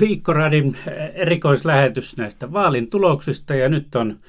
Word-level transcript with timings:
Viikkoradin 0.00 0.78
erikoislähetys 1.14 2.16
näistä 2.16 2.52
vaalin 2.52 2.90
tuloksista 2.90 3.54
ja 3.54 3.68
nyt 3.68 3.94
on 3.94 4.20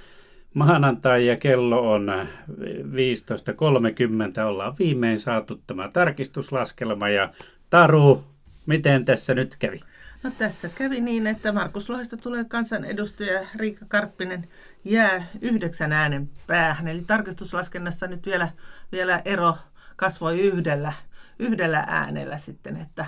maanantai 0.54 1.28
ja 1.28 1.38
kello 1.38 1.92
on 1.92 2.08
15.30. 2.50 4.41
Ollaan 4.46 4.76
viimein 4.79 5.20
saatu 5.20 5.62
tämä 5.68 5.89
tarkistuslaskelma 5.94 7.10
ja 7.10 7.34
Taru, 7.70 8.23
miten 8.68 9.05
tässä 9.05 9.34
nyt 9.34 9.55
kävi? 9.55 9.79
No 10.23 10.31
tässä 10.38 10.70
kävi 10.70 11.02
niin, 11.02 11.27
että 11.27 11.52
Markus 11.52 11.89
Lohesta 11.89 12.18
tulee 12.18 12.43
kansanedustaja 12.43 13.48
Riikka 13.55 13.86
Karppinen 13.88 14.48
jää 14.84 15.27
yhdeksän 15.41 15.91
äänen 15.91 16.30
päähän. 16.48 16.88
Eli 16.88 17.04
tarkistuslaskennassa 17.07 18.07
nyt 18.07 18.25
vielä, 18.25 18.50
vielä 18.91 19.21
ero 19.25 19.57
kasvoi 19.95 20.39
yhdellä, 20.39 20.93
yhdellä 21.39 21.84
äänellä 21.88 22.38
sitten, 22.38 22.77
että, 22.77 23.05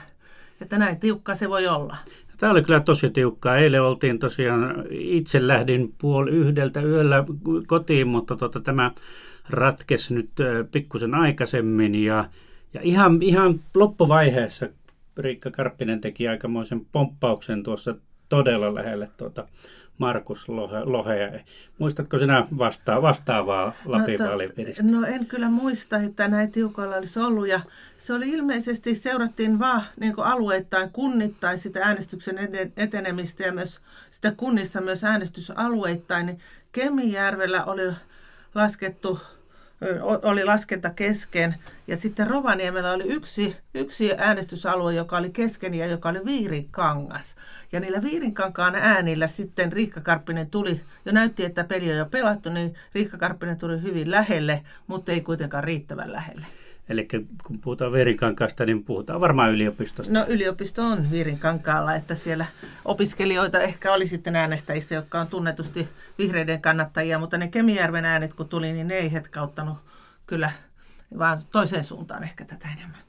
että 0.62 0.78
näin 0.78 1.00
tiukka 1.00 1.36
se 1.36 1.50
voi 1.50 1.68
olla. 1.68 1.98
Tämä 2.38 2.52
oli 2.52 2.62
kyllä 2.62 2.80
tosi 2.80 3.10
tiukkaa. 3.10 3.58
Eilen 3.58 3.82
oltiin 3.82 4.20
tosiaan, 4.20 4.84
itse 4.90 5.48
lähdin 5.48 5.94
puoli 5.98 6.32
yhdeltä 6.32 6.82
yöllä 6.82 7.24
kotiin, 7.68 8.08
mutta 8.08 8.36
tota, 8.36 8.60
tämä 8.60 8.92
ratkesi 9.50 10.14
nyt 10.14 10.30
pikkusen 10.72 11.16
aikaisemmin 11.16 11.96
ja, 11.96 12.30
ja 12.74 12.82
ihan, 12.84 13.22
ihan 13.22 13.60
loppuvaiheessa 13.76 14.68
Riikka 15.18 15.52
Karppinen 15.52 16.02
teki 16.02 16.28
aikamoisen 16.28 16.86
pomppauksen 16.92 17.64
tuossa 17.64 17.96
todella 18.30 18.76
lähelle 18.76 19.10
tuota 19.18 19.48
Markus 19.98 20.50
Lohe, 20.50 20.84
Lohe. 20.84 21.46
Muistatko 21.78 22.18
sinä 22.18 22.48
vasta- 22.58 23.02
vastaavaa 23.02 23.74
Lapin 23.86 24.20
no, 24.20 24.28
vaalipiiristä? 24.28 24.84
No 24.84 25.06
en 25.06 25.26
kyllä 25.26 25.50
muista, 25.50 25.98
että 25.98 26.28
näin 26.28 26.52
tiukoilla 26.52 26.96
olisi 26.96 27.20
ollut. 27.20 27.48
Ja 27.48 27.60
se 27.98 28.14
oli 28.14 28.30
ilmeisesti, 28.30 28.96
seurattiin 28.96 29.60
vaan 29.60 29.82
niin 30.00 30.14
alueittain, 30.18 30.90
kunnittain 30.90 31.58
sitä 31.58 31.80
äänestyksen 31.84 32.38
etenemistä 32.78 33.44
ja 33.44 33.54
myös 33.54 33.82
sitä 34.10 34.34
kunnissa 34.38 34.82
myös 34.82 35.04
äänestysalueittain. 35.04 36.26
Niin 36.26 36.40
Kemijärvellä 36.72 37.64
oli 37.64 37.94
laskettu 38.56 39.20
oli 40.02 40.46
laskenta 40.46 40.90
kesken. 40.90 41.56
Ja 41.88 41.98
sitten 41.98 42.28
Rovaniemellä 42.28 42.92
oli 42.92 43.04
yksi, 43.04 43.56
yksi 43.74 44.12
äänestysalue, 44.18 44.94
joka 44.94 45.18
oli 45.18 45.30
kesken 45.30 45.74
ja 45.74 45.86
joka 45.86 46.10
oli 46.10 46.26
Viirinkangas. 46.26 47.36
Ja 47.72 47.80
niillä 47.80 48.04
Viirinkankaan 48.04 48.76
äänillä 48.76 49.28
sitten 49.28 49.72
Riikka 49.72 50.02
Karppinen 50.02 50.50
tuli, 50.50 50.82
jo 51.06 51.12
näytti, 51.12 51.46
että 51.46 51.64
peli 51.64 51.92
on 51.92 51.98
jo 51.98 52.06
pelattu, 52.06 52.50
niin 52.50 52.76
Riikka 52.94 53.18
Karppinen 53.18 53.58
tuli 53.58 53.82
hyvin 53.82 54.12
lähelle, 54.12 54.64
mutta 54.88 55.12
ei 55.12 55.22
kuitenkaan 55.22 55.64
riittävän 55.64 56.12
lähelle. 56.12 56.46
Eli 56.90 57.08
kun 57.48 57.60
puhutaan 57.62 57.92
Viirinkankaasta, 57.92 58.66
niin 58.66 58.84
puhutaan 58.84 59.22
varmaan 59.22 59.52
yliopistosta. 59.52 60.14
No 60.14 60.26
yliopisto 60.28 60.84
on 60.84 61.12
Viirinkankaalla, 61.12 61.96
että 61.96 62.16
siellä 62.16 62.46
opiskelijoita 62.86 63.60
ehkä 63.60 63.94
oli 63.94 64.08
sitten 64.08 64.36
äänestäjissä, 64.36 64.96
jotka 64.96 65.22
on 65.22 65.28
tunnetusti 65.28 65.88
vihreiden 66.18 66.62
kannattajia, 66.62 67.20
mutta 67.20 67.38
ne 67.38 67.48
Kemijärven 67.48 68.06
äänet 68.06 68.34
kun 68.34 68.50
tuli, 68.50 68.74
niin 68.74 68.88
ne 68.88 68.96
ei 68.96 69.12
hetkauttanut 69.12 69.78
kyllä, 70.28 70.52
vaan 71.20 71.40
toiseen 71.52 71.84
suuntaan 71.84 72.24
ehkä 72.24 72.46
tätä 72.46 72.68
enemmän. 72.78 73.05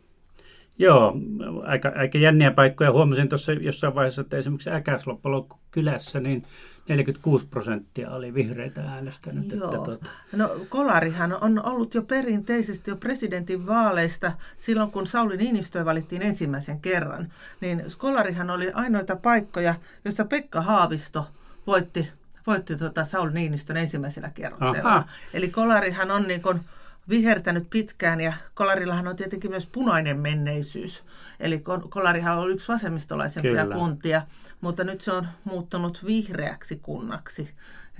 Joo, 0.78 1.16
aika, 1.62 1.92
aika 1.96 2.18
jänniä 2.18 2.50
paikkoja. 2.50 2.92
Huomasin 2.92 3.28
tuossa 3.28 3.52
jossain 3.52 3.94
vaiheessa, 3.94 4.22
että 4.22 4.36
esimerkiksi 4.36 4.70
Äkäsloppo 4.70 5.58
kylässä, 5.70 6.20
niin 6.20 6.44
46 6.88 7.46
prosenttia 7.46 8.10
oli 8.10 8.34
vihreitä 8.34 8.80
äänestänyt. 8.80 9.50
Joo. 9.50 9.64
Että 9.64 9.76
tuota... 9.84 10.06
No 10.32 10.50
Kolarihan 10.68 11.42
on 11.42 11.66
ollut 11.66 11.94
jo 11.94 12.02
perinteisesti 12.02 12.90
jo 12.90 12.96
presidentin 12.96 13.66
vaaleista 13.66 14.32
silloin, 14.56 14.90
kun 14.90 15.06
Sauli 15.06 15.36
Niinistö 15.36 15.84
valittiin 15.84 16.22
ensimmäisen 16.22 16.80
kerran. 16.80 17.32
Niin 17.60 17.82
Kolarihan 17.98 18.50
oli 18.50 18.72
ainoita 18.72 19.16
paikkoja, 19.16 19.74
joissa 20.04 20.24
Pekka 20.24 20.60
Haavisto 20.60 21.26
voitti, 21.66 22.08
voitti 22.46 22.76
tuota 22.76 23.04
Sauli 23.04 23.32
Niinistön 23.32 23.76
ensimmäisellä 23.76 24.30
kerroksella. 24.34 24.88
Aha. 24.88 25.08
Eli 25.34 25.48
Kolarihan 25.48 26.10
on 26.10 26.28
niin 26.28 26.42
kuin 26.42 26.60
vihertänyt 27.08 27.70
pitkään 27.70 28.20
ja 28.20 28.32
Kolarillahan 28.54 29.08
on 29.08 29.16
tietenkin 29.16 29.50
myös 29.50 29.66
punainen 29.66 30.18
menneisyys. 30.18 31.04
Eli 31.40 31.62
Kolarihan 31.88 32.38
on 32.38 32.50
yksi 32.50 32.72
vasemmistolaisempia 32.72 33.62
Kyllä. 33.62 33.76
kuntia, 33.76 34.22
mutta 34.60 34.84
nyt 34.84 35.00
se 35.00 35.12
on 35.12 35.26
muuttunut 35.44 36.04
vihreäksi 36.06 36.76
kunnaksi, 36.82 37.50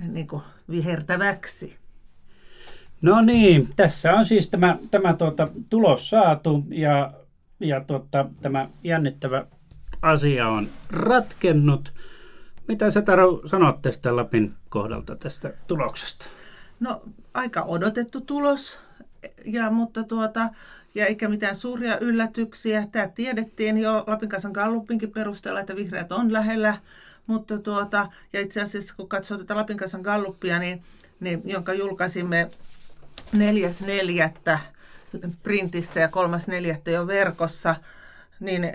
niin 0.07 0.27
kuin 0.27 0.41
vihertäväksi. 0.69 1.77
No 3.01 3.21
niin, 3.21 3.69
tässä 3.75 4.13
on 4.13 4.25
siis 4.25 4.49
tämä, 4.49 4.77
tämä 4.91 5.13
tuota, 5.13 5.47
tulos 5.69 6.09
saatu 6.09 6.63
ja, 6.69 7.13
ja 7.59 7.81
tuota, 7.81 8.25
tämä 8.41 8.69
jännittävä 8.83 9.45
asia 10.01 10.47
on 10.47 10.67
ratkennut. 10.89 11.93
Mitä 12.67 12.91
sä 12.91 13.01
Taru 13.01 13.41
sanot 13.45 13.81
tästä 13.81 14.15
Lapin 14.15 14.53
kohdalta 14.69 15.15
tästä 15.15 15.53
tuloksesta? 15.67 16.25
No 16.79 17.01
aika 17.33 17.61
odotettu 17.61 18.21
tulos 18.21 18.79
ja, 19.45 19.71
mutta 19.71 20.03
tuota, 20.03 20.49
ja 20.95 21.05
eikä 21.05 21.29
mitään 21.29 21.55
suuria 21.55 21.97
yllätyksiä. 21.99 22.87
Tämä 22.91 23.07
tiedettiin 23.07 23.77
jo 23.77 24.03
Lapin 24.07 24.29
kansan 24.29 24.51
Gallupinkin 24.51 25.11
perusteella, 25.11 25.59
että 25.59 25.75
vihreät 25.75 26.11
on 26.11 26.33
lähellä, 26.33 26.77
mutta 27.27 27.57
tuota, 27.57 28.07
ja 28.33 28.41
itse 28.41 28.61
asiassa 28.61 28.93
kun 28.97 29.09
katsoo 29.09 29.37
tätä 29.37 29.55
Lapin 29.55 29.77
kansan 29.77 30.01
Galluppia, 30.01 30.59
niin, 30.59 30.83
niin, 31.19 31.41
jonka 31.45 31.73
julkaisimme 31.73 32.49
4.4. 33.35 34.59
printissä 35.43 35.99
ja 35.99 36.07
3.4. 36.85 36.91
jo 36.91 37.07
verkossa, 37.07 37.75
niin 38.39 38.71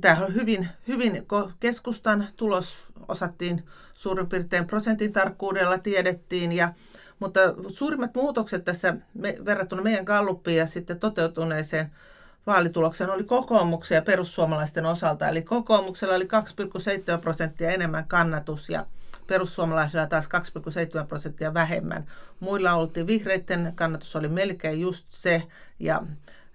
tämä 0.00 0.24
on 0.24 0.34
hyvin, 0.34 0.68
hyvin 0.88 1.26
keskustan 1.60 2.26
tulos 2.36 2.76
osattiin 3.08 3.64
suurin 3.94 4.26
piirtein 4.26 4.66
prosentin 4.66 5.12
tarkkuudella 5.12 5.78
tiedettiin 5.78 6.52
ja 6.52 6.72
mutta 7.20 7.40
suurimmat 7.68 8.14
muutokset 8.14 8.64
tässä 8.64 8.94
me, 9.14 9.36
verrattuna 9.44 9.82
meidän 9.82 10.04
Galluppiin 10.04 10.56
ja 10.56 10.66
sitten 10.66 11.00
toteutuneeseen 11.00 11.90
vaalitulokseen 12.46 13.10
oli 13.10 13.24
kokoomuksen 13.24 13.96
ja 13.96 14.02
perussuomalaisten 14.02 14.86
osalta. 14.86 15.28
Eli 15.28 15.42
kokoomuksella 15.42 16.14
oli 16.14 16.28
2,7 17.14 17.20
prosenttia 17.20 17.70
enemmän 17.70 18.08
kannatus 18.08 18.70
ja 18.70 18.86
perussuomalaisilla 19.26 20.06
taas 20.06 20.28
2,7 21.00 21.06
prosenttia 21.08 21.54
vähemmän. 21.54 22.06
Muilla 22.40 22.74
oltiin 22.74 23.06
vihreiden 23.06 23.72
kannatus 23.74 24.16
oli 24.16 24.28
melkein 24.28 24.80
just 24.80 25.06
se 25.08 25.42
ja 25.78 26.02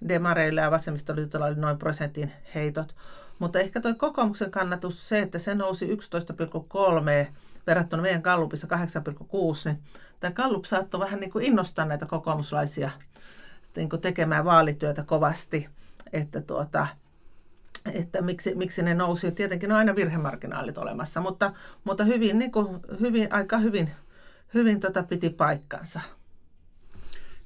demareilla 0.10 0.62
ja 0.62 0.72
vasemmistoliitolla 0.72 1.46
oli 1.46 1.56
noin 1.56 1.78
prosentin 1.78 2.32
heitot. 2.56 2.96
Mutta 3.40 3.60
ehkä 3.60 3.82
tuo 3.82 3.94
kokoomuksen 3.96 4.52
kannatus 4.52 5.10
se, 5.10 5.20
että 5.20 5.40
se 5.40 5.56
nousi 5.56 5.88
11,3 5.88 7.28
verrattuna 7.68 8.02
meidän 8.02 8.22
Gallupissa 8.22 8.68
8,6, 8.68 8.78
niin 9.66 9.80
tämä 10.20 10.32
Gallup 10.32 10.66
saattoi 10.66 11.00
vähän 11.00 11.20
niin 11.20 11.32
kuin 11.32 11.46
innostaa 11.46 11.86
näitä 11.86 12.06
kokoomuslaisia 12.06 12.92
niin 13.76 13.90
kuin 13.90 14.02
tekemään 14.02 14.46
vaalityötä 14.46 15.04
kovasti, 15.04 15.70
että, 16.14 16.42
tuota, 16.42 16.88
että 17.94 18.22
miksi, 18.22 18.56
miksi 18.56 18.82
ne 18.82 18.94
nousi. 18.94 19.32
Tietenkin 19.32 19.72
on 19.72 19.78
aina 19.78 19.96
virhemarginaalit 19.96 20.78
olemassa, 20.78 21.22
mutta, 21.22 21.54
mutta 21.84 22.04
hyvin, 22.04 22.40
niin 22.40 22.52
kuin, 22.52 22.80
hyvin, 23.00 23.34
aika 23.34 23.58
hyvin, 23.58 23.92
hyvin 24.54 24.80
tota 24.80 25.04
piti 25.04 25.30
paikkansa. 25.30 26.00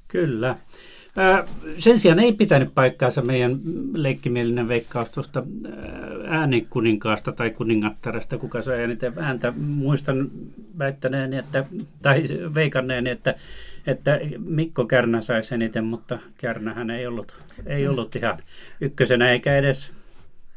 Kyllä. 0.08 0.58
Sen 1.78 2.00
sijaan 2.00 2.20
ei 2.20 2.34
pitänyt 2.34 2.74
paikkaansa 2.74 3.22
meidän 3.22 3.60
leikkimielinen 3.94 4.68
veikkaus 4.68 5.10
tuosta 5.10 5.44
äänikuninkaasta 6.28 7.32
tai 7.32 7.50
kuningattarasta, 7.50 8.38
kuka 8.38 8.62
sai 8.62 8.84
eniten 8.84 9.14
ääntä. 9.18 9.54
Muistan 9.58 10.32
väittäneen, 10.78 11.34
että, 11.34 11.66
tai 12.02 12.24
veikanneen, 12.56 13.08
että, 13.08 13.36
että 13.88 14.20
Mikko 14.38 14.86
Kärnä 14.86 15.22
saisi 15.22 15.56
eniten, 15.56 15.84
mutta 15.84 16.20
Kärnähän 16.38 16.90
ei 16.90 17.08
ollut, 17.08 17.36
ei 17.66 17.88
ollut 17.88 18.16
ihan 18.16 18.38
ykkösenä 18.82 19.32
eikä 19.32 19.58
edes 19.58 19.99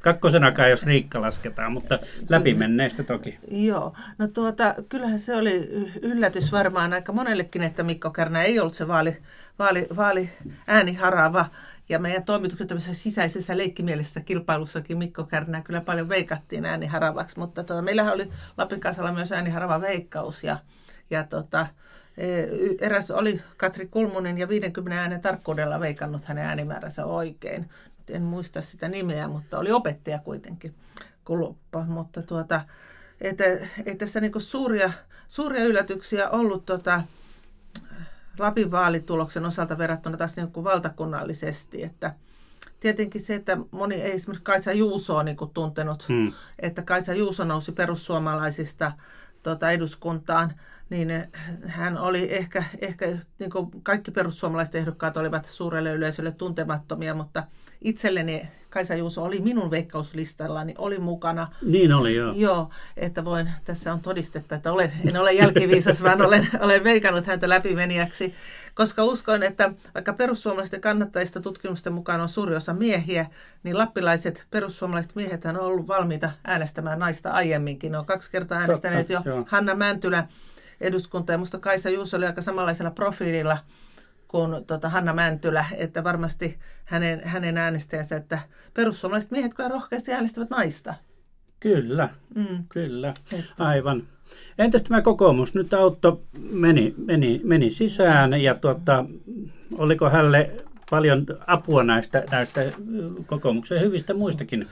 Kakkosenakaan, 0.02 0.70
jos 0.70 0.86
Riikka 0.86 1.20
lasketaan, 1.20 1.72
mutta 1.72 1.98
läpimenneistä 2.28 3.02
toki. 3.02 3.38
Joo, 3.50 3.94
no 4.18 4.28
tuota, 4.28 4.74
kyllähän 4.88 5.18
se 5.18 5.36
oli 5.36 5.68
yllätys 6.02 6.52
varmaan 6.52 6.92
aika 6.92 7.12
monellekin, 7.12 7.62
että 7.62 7.82
Mikko 7.82 8.10
Kärnä 8.10 8.42
ei 8.42 8.60
ollut 8.60 8.74
se 8.74 8.88
vaali, 8.88 9.16
vaali, 9.58 9.86
vaali 9.96 10.30
ääniharava. 10.66 11.46
Ja 11.88 11.98
meidän 11.98 12.24
toimitukset 12.24 12.68
sisäisessä 12.92 13.56
leikkimielisessä 13.56 14.20
kilpailussakin 14.20 14.98
Mikko 14.98 15.24
Kärnää 15.24 15.62
kyllä 15.62 15.80
paljon 15.80 16.08
veikattiin 16.08 16.64
ääniharavaksi, 16.64 17.38
mutta 17.38 17.64
tuota, 17.64 17.82
meillähän 17.82 18.14
oli 18.14 18.28
Lapin 18.58 18.80
kansalla 18.80 19.12
myös 19.12 19.32
ääniharava 19.32 19.80
veikkaus 19.80 20.44
ja, 20.44 20.56
ja 21.10 21.24
tota, 21.24 21.66
e, 22.16 22.26
eräs 22.80 23.10
oli 23.10 23.40
Katri 23.56 23.86
Kulmunen 23.86 24.38
ja 24.38 24.48
50 24.48 25.00
äänen 25.00 25.20
tarkkuudella 25.20 25.80
veikannut 25.80 26.24
hänen 26.24 26.44
äänimääränsä 26.44 27.04
oikein 27.04 27.70
en 28.12 28.22
muista 28.22 28.62
sitä 28.62 28.88
nimeä, 28.88 29.28
mutta 29.28 29.58
oli 29.58 29.72
opettaja 29.72 30.18
kuitenkin 30.18 30.74
kuluppa. 31.24 31.84
Mutta 31.84 32.22
tuota, 32.22 32.60
että, 33.20 33.44
ei 33.86 33.96
tässä 33.96 34.20
niin 34.20 34.32
suuria, 34.38 34.92
suuria 35.28 35.64
yllätyksiä 35.64 36.30
ollut 36.30 36.66
tota, 36.66 37.02
Lapin 38.38 38.70
vaalituloksen 38.70 39.44
osalta 39.44 39.78
verrattuna 39.78 40.16
taas 40.16 40.36
niin 40.36 40.52
kuin 40.52 40.64
valtakunnallisesti, 40.64 41.82
että 41.82 42.14
tietenkin 42.80 43.20
se, 43.20 43.34
että 43.34 43.58
moni 43.70 43.94
ei 43.94 44.12
esimerkiksi 44.12 44.44
Kaisa 44.44 44.72
Juuso 44.72 45.22
niin 45.22 45.36
kuin 45.36 45.50
tuntenut, 45.50 46.08
hmm. 46.08 46.32
että 46.58 46.82
Kaisa 46.82 47.14
Juuso 47.14 47.44
nousi 47.44 47.72
perussuomalaisista 47.72 48.92
tuota, 49.42 49.70
eduskuntaan, 49.70 50.52
niin 50.92 51.28
hän 51.66 51.98
oli 51.98 52.34
ehkä, 52.34 52.64
ehkä 52.80 53.06
niin 53.38 53.50
kuin 53.50 53.70
kaikki 53.82 54.10
perussuomalaiset 54.10 54.74
ehdokkaat 54.74 55.16
olivat 55.16 55.44
suurelle 55.44 55.92
yleisölle 55.92 56.30
tuntemattomia, 56.30 57.14
mutta 57.14 57.44
itselleni 57.80 58.48
Kaisa 58.70 58.94
Juuso 58.94 59.24
oli 59.24 59.40
minun 59.40 59.70
veikkauslistallani, 59.70 60.74
oli 60.78 60.98
mukana. 60.98 61.48
Niin 61.62 61.92
oli, 61.92 62.14
joo. 62.14 62.32
Joo, 62.36 62.70
että 62.96 63.24
voin, 63.24 63.50
tässä 63.64 63.92
on 63.92 64.00
todistetta, 64.00 64.54
että 64.54 64.72
olen, 64.72 64.92
en 65.08 65.16
ole 65.16 65.32
jälkiviisas, 65.32 66.02
vaan 66.02 66.22
olen, 66.22 66.48
olen 66.60 66.84
veikannut 66.84 67.26
häntä 67.26 67.48
läpimeniäksi, 67.48 68.34
koska 68.74 69.04
uskon, 69.04 69.42
että 69.42 69.72
vaikka 69.94 70.12
perussuomalaisten 70.12 70.80
kannattajista 70.80 71.40
tutkimusten 71.40 71.92
mukaan 71.92 72.20
on 72.20 72.28
suuri 72.28 72.56
osa 72.56 72.72
miehiä, 72.72 73.26
niin 73.62 73.78
lappilaiset 73.78 74.46
perussuomalaiset 74.50 75.14
miehet 75.14 75.44
on 75.44 75.60
ollut 75.60 75.88
valmiita 75.88 76.30
äänestämään 76.44 76.98
naista 76.98 77.30
aiemminkin. 77.30 77.92
Ne 77.92 77.98
on 77.98 78.06
kaksi 78.06 78.30
kertaa 78.30 78.58
äänestäneet 78.58 79.06
Totta, 79.06 79.28
jo. 79.28 79.34
Joo. 79.34 79.44
Hanna 79.48 79.74
Mäntylä 79.74 80.28
eduskunta 80.82 81.32
ja 81.32 81.38
musta 81.38 81.58
Kaisa 81.58 81.90
Juuso 81.90 82.16
oli 82.16 82.26
aika 82.26 82.42
samanlaisella 82.42 82.90
profiililla 82.90 83.58
kuin 84.28 84.64
tota 84.64 84.88
Hanna 84.88 85.12
Mäntylä, 85.12 85.64
että 85.76 86.04
varmasti 86.04 86.58
hänen, 86.84 87.20
hänen 87.24 87.58
äänestäjänsä, 87.58 88.16
että 88.16 88.38
perussuomalaiset 88.74 89.30
miehet 89.30 89.54
kyllä 89.54 89.68
rohkeasti 89.68 90.12
äänestävät 90.12 90.50
naista. 90.50 90.94
Kyllä, 91.60 92.08
mm. 92.34 92.64
kyllä, 92.68 93.14
aivan. 93.58 94.02
Entäs 94.58 94.82
tämä 94.82 95.02
kokoomus? 95.02 95.54
Nyt 95.54 95.74
Autto 95.74 96.22
meni, 96.50 96.94
meni, 97.06 97.40
meni 97.44 97.70
sisään 97.70 98.42
ja 98.42 98.54
tuota, 98.54 99.04
oliko 99.78 100.10
hänelle 100.10 100.50
paljon 100.90 101.26
apua 101.46 101.84
näistä, 101.84 102.24
näistä 102.30 102.72
kokoomuksen 103.26 103.80
hyvistä 103.80 104.14
muistakin 104.14 104.68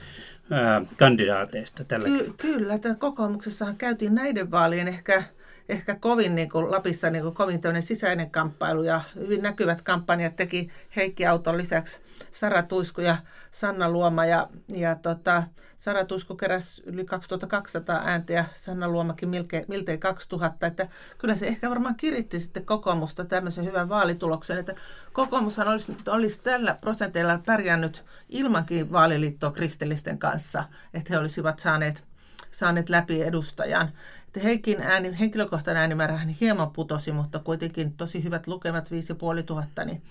ää, 0.50 0.82
kandidaateista 0.96 1.84
tällä 1.84 2.08
Ky- 2.08 2.32
Kyllä, 2.36 2.74
että 2.74 2.94
kokoomuksessahan 2.94 3.76
käytiin 3.76 4.14
näiden 4.14 4.50
vaalien 4.50 4.88
ehkä 4.88 5.22
ehkä 5.70 5.94
kovin 5.94 6.34
niin 6.34 6.50
kuin 6.50 6.70
Lapissa 6.70 7.10
niin 7.10 7.22
kuin 7.22 7.34
kovin 7.34 7.60
sisäinen 7.80 8.30
kamppailu 8.30 8.82
ja 8.82 9.00
hyvin 9.14 9.42
näkyvät 9.42 9.82
kampanjat 9.82 10.36
teki 10.36 10.70
Heikki 10.96 11.26
Auton 11.26 11.58
lisäksi 11.58 11.98
Sara 12.32 12.62
Tuisku 12.62 13.00
ja 13.00 13.16
Sanna 13.50 13.90
Luoma 13.90 14.26
ja, 14.26 14.48
ja 14.68 14.94
tota, 14.94 15.42
Sara 15.76 16.04
Tuisku 16.04 16.34
keräsi 16.36 16.82
yli 16.86 17.04
2200 17.04 18.02
ääntä 18.04 18.32
ja 18.32 18.44
Sanna 18.54 18.88
Luomakin 18.88 19.28
miltei, 19.28 19.64
miltei 19.68 19.98
2000, 19.98 20.66
että 20.66 20.88
kyllä 21.18 21.36
se 21.36 21.46
ehkä 21.46 21.70
varmaan 21.70 21.96
kiritti 21.96 22.40
sitten 22.40 22.66
kokoomusta 22.66 23.24
tämmöisen 23.24 23.64
hyvän 23.64 23.88
vaalituloksen, 23.88 24.58
että 24.58 24.74
kokoomushan 25.12 25.68
olisi, 25.68 25.96
olisi 26.08 26.40
tällä 26.40 26.78
prosenteilla 26.80 27.40
pärjännyt 27.46 28.04
ilmankin 28.28 28.92
vaaliliittoa 28.92 29.50
kristillisten 29.50 30.18
kanssa, 30.18 30.64
että 30.94 31.12
he 31.12 31.18
olisivat 31.18 31.58
saaneet 31.58 32.09
saaneet 32.50 32.88
läpi 32.88 33.22
edustajan. 33.22 33.88
Että 34.26 34.40
Heikin 34.40 34.80
ääni, 34.80 35.18
henkilökohtainen 35.18 35.80
äänimäärä 35.80 36.20
hieman 36.40 36.70
putosi, 36.70 37.12
mutta 37.12 37.38
kuitenkin 37.38 37.92
tosi 37.92 38.24
hyvät 38.24 38.46
lukemat, 38.46 38.90
5500, 38.90 39.84
niin, 39.84 40.02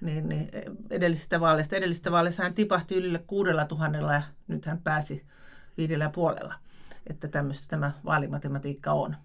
niin, 0.00 0.28
niin 0.28 0.50
edellisistä 0.90 1.40
vaaleista. 1.40 1.76
Edellisistä 1.76 2.10
vaaleista 2.12 2.42
hän 2.42 2.54
tipahti 2.54 2.94
yli 2.94 3.18
kuudella 3.26 3.64
tuhannella 3.64 4.12
ja 4.12 4.22
nyt 4.48 4.66
hän 4.66 4.78
pääsi 4.78 5.24
viidellä 5.76 6.10
puolella. 6.14 6.54
Että 7.06 7.28
tämmöistä 7.28 7.66
tämä 7.68 7.92
vaalimatematiikka 8.04 8.92
on. 8.92 9.16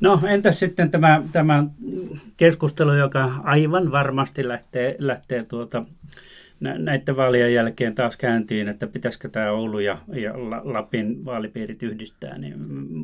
No 0.00 0.20
entäs 0.28 0.58
sitten 0.58 0.90
tämä, 0.90 1.22
tämä 1.32 1.64
keskustelu, 2.36 2.94
joka 2.94 3.34
aivan 3.44 3.92
varmasti 3.92 4.48
lähtee, 4.48 4.96
lähtee 4.98 5.42
tuota, 5.42 5.84
näiden 6.60 7.16
vaalien 7.16 7.54
jälkeen 7.54 7.94
taas 7.94 8.16
kääntiin, 8.16 8.68
että 8.68 8.86
pitäisikö 8.86 9.28
tämä 9.28 9.50
Oulu 9.50 9.78
ja, 9.78 9.98
ja 10.12 10.32
Lapin 10.64 11.24
vaalipiirit 11.24 11.82
yhdistää, 11.82 12.38
niin 12.38 12.54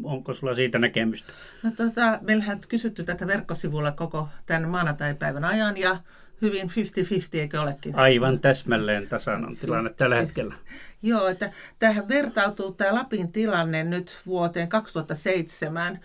onko 0.02 0.34
sulla 0.34 0.54
siitä 0.54 0.78
näkemystä? 0.78 1.32
No 1.62 1.70
tota, 1.76 2.18
meillähän 2.20 2.60
kysytty 2.68 3.04
tätä 3.04 3.26
verkkosivulla 3.26 3.92
koko 3.92 4.28
tämän 4.46 4.68
maanantaipäivän 4.68 5.44
ajan 5.44 5.76
ja 5.76 5.96
hyvin 6.42 6.70
50-50, 6.70 6.72
eikö 7.32 7.60
olekin? 7.60 7.94
Aivan 7.94 8.40
täsmälleen 8.40 9.08
tasan 9.08 9.44
on 9.44 9.56
tilanne 9.56 9.90
tällä 9.90 10.16
hetkellä. 10.16 10.54
Joo, 11.02 11.28
että 11.28 11.52
tähän 11.78 12.08
vertautuu 12.08 12.72
tämä 12.72 12.94
Lapin 12.94 13.32
tilanne 13.32 13.84
nyt 13.84 14.22
vuoteen 14.26 14.68
2007 14.68 16.00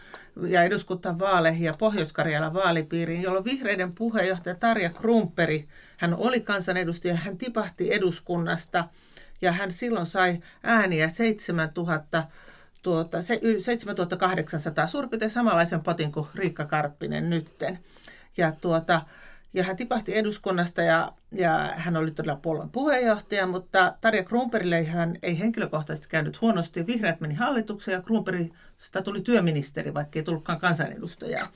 ja 0.47 0.63
eduskuntavaaleihin 0.63 1.65
ja 1.65 1.73
Pohjois-Karjalan 1.73 2.53
vaalipiiriin, 2.53 3.21
jolloin 3.21 3.45
vihreiden 3.45 3.93
puheenjohtaja 3.93 4.55
Tarja 4.55 4.89
Krumperi, 4.89 5.67
hän 5.97 6.15
oli 6.15 6.39
kansanedustaja, 6.39 7.15
hän 7.15 7.37
tipahti 7.37 7.93
eduskunnasta 7.93 8.85
ja 9.41 9.51
hän 9.51 9.71
silloin 9.71 10.05
sai 10.05 10.39
ääniä 10.63 11.09
7000 11.09 12.23
tuota, 12.81 13.21
7800, 13.21 14.87
suurin 14.87 15.09
piirtein 15.09 15.29
samanlaisen 15.29 15.83
potin 15.83 16.11
kuin 16.11 16.27
Riikka 16.35 16.65
Karppinen 16.65 17.29
nytten. 17.29 17.79
Ja 18.37 18.53
tuota, 18.61 19.01
ja 19.53 19.63
hän 19.63 19.75
tipahti 19.75 20.17
eduskunnasta 20.17 20.81
ja, 20.81 21.11
ja 21.31 21.73
hän 21.75 21.97
oli 21.97 22.11
todella 22.11 22.35
puolueen 22.35 22.69
puheenjohtaja, 22.69 23.47
mutta 23.47 23.93
Tarja 24.01 24.23
Kruunperille 24.23 24.83
hän 24.83 25.15
ei 25.23 25.39
henkilökohtaisesti 25.39 26.09
käynyt 26.09 26.41
huonosti. 26.41 26.87
Vihreät 26.87 27.19
meni 27.19 27.33
hallitukseen 27.33 27.95
ja 27.95 28.01
Kruunperista 28.01 29.01
tuli 29.03 29.21
työministeri, 29.21 29.93
vaikka 29.93 30.19
ei 30.19 30.23
tullutkaan 30.23 30.59
kansanedustajaa. 30.59 31.47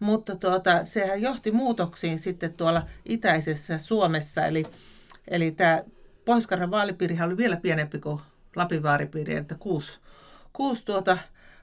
Mutta 0.00 0.36
tuota, 0.36 0.84
sehän 0.84 1.22
johti 1.22 1.50
muutoksiin 1.50 2.18
sitten 2.18 2.54
tuolla 2.54 2.82
itäisessä 3.04 3.78
Suomessa, 3.78 4.46
eli, 4.46 4.64
eli 5.28 5.50
tämä 5.50 5.82
pohjois 6.24 6.70
vaalipiiri 6.70 7.18
oli 7.22 7.36
vielä 7.36 7.56
pienempi 7.56 7.98
kuin 7.98 8.20
Lapin 8.56 8.82
vaalipiiri, 8.82 9.34
että 9.34 9.54
kuusi, 9.54 9.98
kuusi 10.52 10.84
tuota 10.84 11.18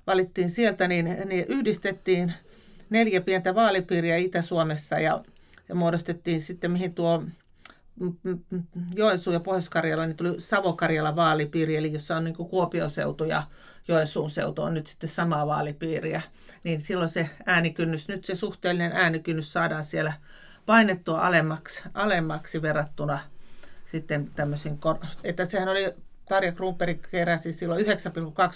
valittiin 0.08 0.50
sieltä, 0.50 0.88
niin, 0.88 1.18
niin 1.26 1.46
yhdistettiin 1.48 2.34
neljä 2.90 3.22
pientä 3.22 3.56
vaalipiiriä 3.56 4.18
Itä-Suomessa 4.18 5.00
ja 5.00 5.24
ja 5.70 5.76
muodostettiin 5.76 6.42
sitten, 6.42 6.72
mihin 6.72 6.94
tuo 6.94 7.24
Joensuu 8.96 9.34
ja 9.34 9.40
Pohjois-Karjala, 9.40 10.06
niin 10.06 10.18
tuli 10.18 10.42
Savo-Karjala 10.42 11.16
vaalipiiri, 11.16 11.76
eli 11.76 11.94
jossa 11.94 12.18
on 12.18 12.24
niin 12.24 12.36
Kuopion 12.36 12.90
seutu 12.90 13.24
ja 13.24 13.44
Joensuun 13.88 14.32
seutu 14.32 14.62
on 14.62 14.74
nyt 14.74 14.88
sitten 14.88 15.10
samaa 15.10 15.48
vaalipiiriä. 15.48 16.22
Niin 16.64 16.82
silloin 16.82 17.10
se 17.10 17.30
äänikynnys, 17.46 18.08
nyt 18.08 18.26
se 18.26 18.36
suhteellinen 18.36 18.92
äänikynnys 18.92 19.54
saadaan 19.54 19.86
siellä 19.86 20.14
painettua 20.66 21.28
alemmaksi, 21.28 21.82
alemmaksi 21.94 22.62
verrattuna 22.62 23.20
sitten 23.86 24.32
tämmöisiin, 24.36 24.80
että 25.24 25.46
sehän 25.46 25.70
oli 25.70 25.94
Tarja 26.30 26.52
Krumperi 26.52 27.02
keräsi 27.12 27.54
silloin 27.54 27.86
9,2 27.86 27.92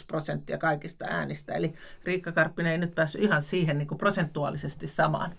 prosenttia 0.07 0.57
kaikista 0.57 1.05
äänistä, 1.05 1.53
eli 1.53 1.73
Riikka 2.03 2.31
Karppinen 2.31 2.71
ei 2.71 2.77
nyt 2.77 2.95
päässyt 2.95 3.21
ihan 3.21 3.41
siihen 3.41 3.77
niin 3.77 3.87
kuin 3.87 3.97
prosentuaalisesti 3.97 4.87
samaan. 4.87 5.31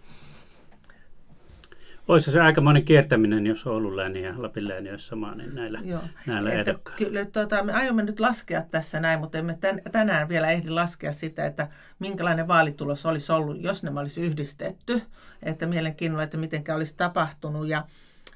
Olisi 2.09 2.31
se 2.33 2.41
aikamoinen 2.41 2.85
kiertäminen, 2.85 3.47
jos 3.47 3.67
Oulun 3.67 3.97
lääni 3.97 4.23
ja 4.23 4.35
Lapin 4.37 4.69
lääni 4.69 4.91
olisi 4.91 5.07
sama, 5.07 5.35
niin 5.35 5.55
näillä, 5.55 5.81
Joo. 5.85 6.01
näillä 6.27 6.53
että, 6.53 6.75
Kyllä, 6.97 7.25
tuota, 7.25 7.63
me 7.63 7.73
aiomme 7.73 8.03
nyt 8.03 8.21
laskea 8.21 8.63
tässä 8.71 9.01
näin, 9.01 9.21
mutta 9.21 9.39
emme 9.39 9.59
tän, 9.61 9.81
tänään 9.93 10.29
vielä 10.29 10.51
ehdi 10.51 10.71
laskea 10.71 11.13
sitä, 11.13 11.47
että 11.47 11.69
minkälainen 11.99 12.49
vaalitulos 12.49 13.07
olisi 13.07 13.33
ollut, 13.33 13.63
jos 13.63 13.83
ne 13.83 14.01
olisi 14.01 14.21
yhdistetty. 14.23 15.03
Että 15.43 15.67
mielenkiinnolla, 15.67 16.23
että 16.23 16.37
miten 16.37 16.65
olisi 16.75 16.95
tapahtunut. 16.97 17.69
Ja, 17.69 17.85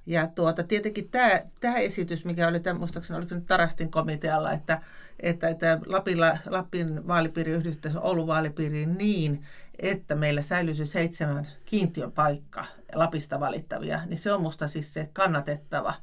ja 0.07 0.27
tuota, 0.27 0.63
tietenkin 0.63 1.09
tämä, 1.09 1.41
tämä 1.61 1.77
esitys, 1.77 2.25
mikä 2.25 2.49
oli, 2.49 2.61
muistaakseni 2.79 3.19
oliko 3.19 3.35
nyt 3.35 3.47
Tarastin 3.47 3.91
komitealla, 3.91 4.53
että, 4.53 4.81
että, 5.21 5.49
että 5.49 5.79
Lapilla, 5.87 6.39
Lapin 6.47 7.09
vaalipiiri 7.09 7.53
yhdistetään 7.53 8.05
Oulun 8.05 8.27
vaalipiiriin 8.27 8.99
niin, 8.99 9.45
että 9.79 10.15
meillä 10.15 10.43
säilyisi 10.43 10.87
seitsemän 10.87 11.47
kiintiöpaikkaa 11.65 12.67
Lapista 12.95 13.41
valittavia, 13.41 14.07
niin 14.07 14.19
se 14.19 14.33
on 14.33 14.43
musta 14.43 14.69
siis 14.69 14.95
se 14.95 15.11
kannatettava 15.13 15.95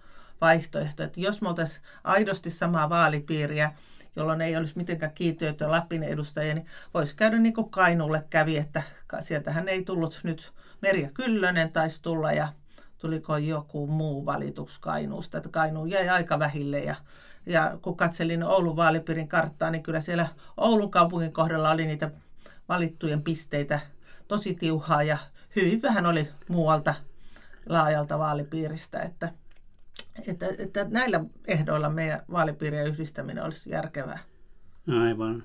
vaihtoehto. 0.41 1.03
Että 1.03 1.19
jos 1.19 1.41
me 1.41 1.49
oltaisiin 1.49 1.85
aidosti 2.03 2.49
samaa 2.51 2.89
vaalipiiriä, 2.89 3.71
jolloin 4.15 4.41
ei 4.41 4.57
olisi 4.57 4.77
mitenkään 4.77 5.13
kiintiöitä 5.13 5.71
Lapin 5.71 6.03
edustajia, 6.03 6.53
niin 6.53 6.65
voisi 6.93 7.15
käydä 7.15 7.37
niin 7.37 7.53
kuin 7.53 7.69
Kainuulle 7.69 8.23
kävi, 8.29 8.57
että 8.57 8.83
sieltähän 9.19 9.69
ei 9.69 9.83
tullut 9.83 10.19
nyt 10.23 10.53
Merja 10.81 11.09
Kyllönen 11.13 11.71
taisi 11.71 12.01
tulla 12.01 12.31
ja 12.31 12.47
tuliko 12.97 13.37
joku 13.37 13.87
muu 13.87 14.25
valituksi 14.25 14.81
Kainuusta, 14.81 15.37
että 15.37 15.49
Kainuu 15.49 15.85
jäi 15.85 16.09
aika 16.09 16.39
vähille 16.39 16.79
ja 16.79 16.95
ja 17.45 17.77
kun 17.81 17.97
katselin 17.97 18.43
Oulun 18.43 18.75
vaalipiirin 18.75 19.27
karttaa, 19.27 19.71
niin 19.71 19.83
kyllä 19.83 20.01
siellä 20.01 20.27
Oulun 20.57 20.91
kaupungin 20.91 21.33
kohdalla 21.33 21.71
oli 21.71 21.85
niitä 21.85 22.11
valittujen 22.69 23.23
pisteitä 23.23 23.79
tosi 24.27 24.53
tiuhaa 24.53 25.03
ja 25.03 25.17
hyvin 25.55 25.81
vähän 25.81 26.05
oli 26.05 26.27
muualta 26.47 26.95
laajalta 27.69 28.19
vaalipiiristä, 28.19 28.99
että, 28.99 29.29
että, 30.27 30.45
että 30.57 30.85
näillä 30.89 31.23
ehdoilla 31.47 31.89
meidän 31.89 32.21
vaalipiirien 32.31 32.87
yhdistäminen 32.87 33.43
olisi 33.43 33.69
järkevää. 33.69 34.19
Aivan. 34.87 35.43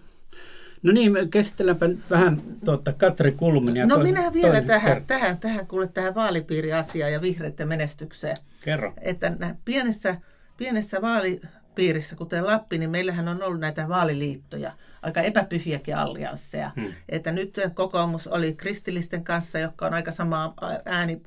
No 0.82 0.92
niin, 0.92 1.30
käsitelläänpä 1.30 1.86
vähän 2.10 2.42
tuota 2.64 2.92
Katri 2.92 3.32
Kulmin. 3.32 3.88
no 3.88 3.98
minä 3.98 4.32
vielä 4.32 4.60
tähän, 4.60 5.06
tähän, 5.06 5.38
tähän, 5.38 5.66
kuule, 5.66 5.88
tähän 5.88 6.14
vaalipiiriasiaan 6.14 7.12
ja 7.12 7.20
vihreiden 7.20 7.68
menestykseen. 7.68 8.36
Kerro. 8.64 8.92
Että 9.00 9.56
pienessä, 9.64 10.16
pienessä 10.56 11.02
vaalipiirissä, 11.02 12.16
kuten 12.16 12.46
Lappi, 12.46 12.78
niin 12.78 12.90
meillähän 12.90 13.28
on 13.28 13.42
ollut 13.42 13.60
näitä 13.60 13.88
vaaliliittoja, 13.88 14.72
aika 15.02 15.20
epäpyhiäkin 15.20 15.96
alliansseja. 15.96 16.70
Hmm. 16.76 16.92
Että 17.08 17.32
nyt 17.32 17.56
kokoomus 17.74 18.26
oli 18.26 18.54
kristillisten 18.54 19.24
kanssa, 19.24 19.58
jotka 19.58 19.86
on 19.86 19.94
aika 19.94 20.10
sama 20.10 20.54
ääni 20.84 21.22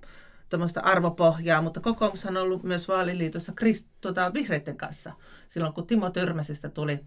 tuommoista 0.50 0.80
arvopohjaa, 0.80 1.62
mutta 1.62 1.80
kokoomus 1.80 2.26
on 2.26 2.38
ollut 2.38 2.64
myös 2.64 2.88
vaaliliitossa 2.88 3.54
krist, 3.56 3.86
tuota, 4.02 4.34
vihreiden 4.34 4.78
kanssa. 4.78 5.14
Silloin 5.50 5.74
kun 5.74 5.88
Timo 5.88 6.10
Törmäsestä 6.10 6.70
tuli 6.70 7.00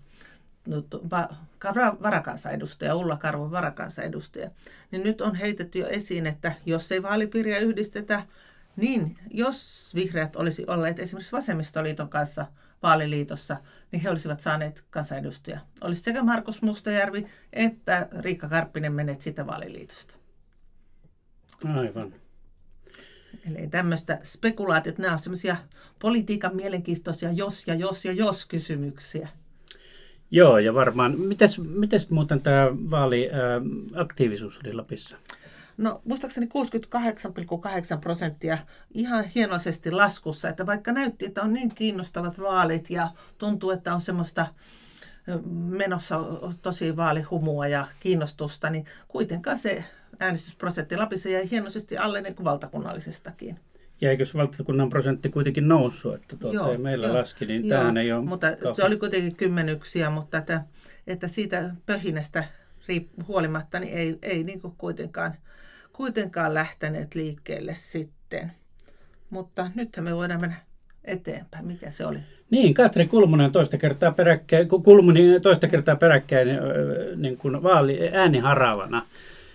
varakansanedustaja, 2.03 2.95
Ulla 2.95 3.17
Karvon 3.17 3.51
varakansanedustaja, 3.51 4.51
niin 4.91 5.03
nyt 5.03 5.21
on 5.21 5.35
heitetty 5.35 5.79
jo 5.79 5.89
esiin, 5.89 6.27
että 6.27 6.53
jos 6.67 6.93
ei 6.93 7.03
vaalipiiriä 7.03 7.59
yhdistetä, 7.59 8.23
niin 8.77 9.19
jos 9.31 9.93
vihreät 9.95 10.37
olisi 10.37 10.65
olleet 10.67 10.99
esimerkiksi 10.99 11.33
vasemmistoliiton 11.33 12.09
kanssa 12.09 12.47
vaaliliitossa, 12.87 13.57
niin 13.93 14.03
he 14.03 14.11
olisivat 14.11 14.41
saaneet 14.41 14.85
kansanedustaja. 14.91 15.61
Olisi 15.81 16.03
sekä 16.03 16.23
Markus 16.23 16.63
Mustajärvi 16.63 17.27
että 17.53 18.09
Riikka 18.21 18.49
Karppinen 18.49 18.93
menet 18.93 19.23
sitä 19.23 19.47
vaaliliitosta. 19.47 20.15
Aivan. 21.65 22.15
Eli 23.51 23.69
tämmöistä 23.69 24.19
spekulaatiot, 24.23 24.99
nämä 24.99 25.13
on 25.13 25.19
semmoisia 25.19 25.57
politiikan 25.99 26.57
mielenkiintoisia 26.57 27.33
jos 27.33 27.67
ja 27.67 27.75
jos 27.75 28.05
ja 28.05 28.13
jos 28.13 28.47
kysymyksiä. 28.47 29.29
Joo, 30.31 30.59
ja 30.59 30.75
varmaan. 30.75 31.21
Mites, 31.21 31.59
mites 31.59 32.11
muuten 32.11 32.41
tämä 32.41 32.67
vaaliaktiivisuus 32.91 34.61
oli 34.65 34.73
Lapissa? 34.73 35.17
No 35.77 36.01
muistaakseni 36.05 36.47
68,8 36.47 38.01
prosenttia 38.01 38.59
ihan 38.95 39.25
hienoisesti 39.25 39.91
laskussa, 39.91 40.49
että 40.49 40.67
vaikka 40.67 40.93
näytti, 40.93 41.27
että 41.27 41.43
on 41.43 41.53
niin 41.53 41.75
kiinnostavat 41.75 42.41
vaalit 42.41 42.91
ja 42.91 43.09
tuntuu, 43.39 43.71
että 43.71 43.95
on 43.95 44.01
semmoista 44.01 44.47
menossa 45.53 46.21
tosi 46.63 46.97
vaalihumua 46.97 47.67
ja 47.67 47.87
kiinnostusta, 48.01 48.71
niin 48.71 48.85
kuitenkaan 49.09 49.59
se 49.59 49.85
äänestysprosentti 50.21 50.97
Lapissa 50.97 51.29
jäi 51.29 51.51
hienosti 51.51 51.99
alle 51.99 52.21
niin 52.21 52.35
kuin 52.35 52.45
valtakunnallisestakin. 52.45 53.61
Ja 54.01 54.11
eikö 54.11 54.25
valtakunnan 54.35 54.89
prosentti 54.89 55.29
kuitenkin 55.29 55.69
noussut, 55.69 56.15
että 56.15 56.37
tuota, 56.37 56.57
joo, 56.57 56.73
ei 56.73 56.79
meillä 56.79 57.07
joo, 57.07 57.19
laski, 57.19 57.47
niin 57.47 57.69
joo, 57.69 57.77
tämähän 57.79 57.97
ei 57.97 58.13
ole... 58.13 58.25
Mutta 58.25 58.53
kauhean. 58.53 58.75
se 58.75 58.85
oli 58.85 58.97
kuitenkin 58.97 59.37
kymmenyksiä, 59.37 60.11
mutta 60.11 60.39
että, 60.39 60.65
että 61.07 61.29
siitä 61.29 61.75
pöhinästä 61.87 62.45
huolimatta 63.29 63.81
niin 63.81 63.99
ei, 63.99 64.19
ei 64.23 64.45
niin 64.45 64.61
kuin 64.61 64.75
kuitenkaan, 64.79 65.35
kuitenkaan 65.93 66.55
lähteneet 66.55 67.15
liikkeelle 67.15 67.75
sitten. 67.75 68.53
Mutta 69.31 69.71
nythän 69.75 70.05
me 70.05 70.17
voidaan 70.17 70.41
mennä 70.41 70.57
eteenpäin. 71.05 71.67
Mikä 71.67 71.91
se 71.91 72.07
oli? 72.07 72.19
Niin, 72.51 72.75
Katri 72.75 73.07
Kulmunen 73.07 73.53
toista 73.53 73.79
kertaa 73.79 74.13
peräkkäin, 74.13 74.69
Kulmuni 74.69 75.41
toista 75.41 75.69
kertaa 75.69 75.97
peräkkäin 75.97 76.49
niin 77.17 77.37
kuin 77.37 77.63
vaali, 77.63 78.11
ääniharavana. 78.13 79.07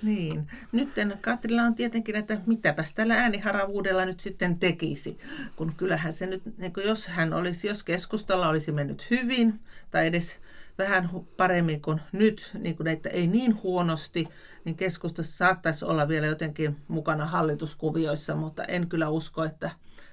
Niin. 0.03 0.47
Nyt 0.71 0.89
Katrilla 1.21 1.61
on 1.61 1.75
tietenkin, 1.75 2.15
että 2.15 2.37
mitäpäs 2.45 2.93
tällä 2.93 3.15
ääniharavuudella 3.15 4.05
nyt 4.05 4.19
sitten 4.19 4.59
tekisi. 4.59 5.17
Kun 5.55 5.73
kyllähän 5.77 6.13
se 6.13 6.25
nyt, 6.25 6.41
niin 6.57 6.73
jos 6.85 7.07
hän 7.07 7.33
olisi, 7.33 7.67
jos 7.67 7.83
keskustalla 7.83 8.49
olisi 8.49 8.71
mennyt 8.71 9.07
hyvin, 9.09 9.59
tai 9.91 10.07
edes 10.07 10.39
vähän 10.81 11.09
paremmin 11.37 11.81
kuin 11.81 12.01
nyt, 12.11 12.51
niin 12.59 12.77
kuin 12.77 12.87
että 12.87 13.09
ei 13.09 13.27
niin 13.27 13.63
huonosti, 13.63 14.27
niin 14.65 14.75
keskustassa 14.75 15.37
saattaisi 15.37 15.85
olla 15.85 16.07
vielä 16.07 16.27
jotenkin 16.27 16.77
mukana 16.87 17.25
hallituskuvioissa, 17.25 18.35
mutta 18.35 18.63
en 18.63 18.87
kyllä 18.87 19.09
usko, 19.09 19.43
että 19.43 19.71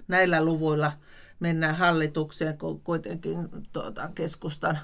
näillä 0.08 0.44
luvuilla 0.44 0.92
mennään 1.40 1.74
hallitukseen, 1.74 2.58
kun 2.58 2.80
kuitenkin 2.80 3.48
tuota, 3.72 4.10
keskustan 4.14 4.78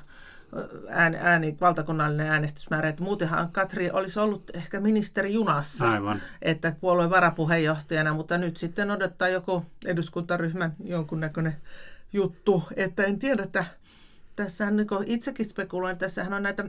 ääni, 0.89 1.17
ääni, 1.21 1.57
valtakunnallinen 1.61 2.27
äänestysmäärä. 2.31 2.89
Että 2.89 3.03
muutenhan 3.03 3.53
Katri 3.53 3.91
olisi 3.91 4.19
ollut 4.19 4.51
ehkä 4.55 4.81
ministeri 4.81 5.33
junassa, 5.33 5.89
Aivan. 5.91 6.21
että 6.43 6.77
puolueen 6.81 7.11
varapuheenjohtajana, 7.11 8.15
mutta 8.15 8.39
nyt 8.39 8.57
sitten 8.57 8.91
odottaa 8.91 9.29
joku 9.29 9.63
eduskuntaryhmän 9.87 10.75
jonkunnäköinen 10.85 11.57
juttu, 12.13 12.63
että 12.77 13.05
en 13.05 13.19
tiedä, 13.19 13.43
että 13.43 13.65
tässä 14.37 14.71
niin 14.71 14.87
itsekin 15.07 15.47
spekuloin, 15.47 15.99
tässähän 15.99 16.33
on 16.33 16.43
näitä, 16.43 16.65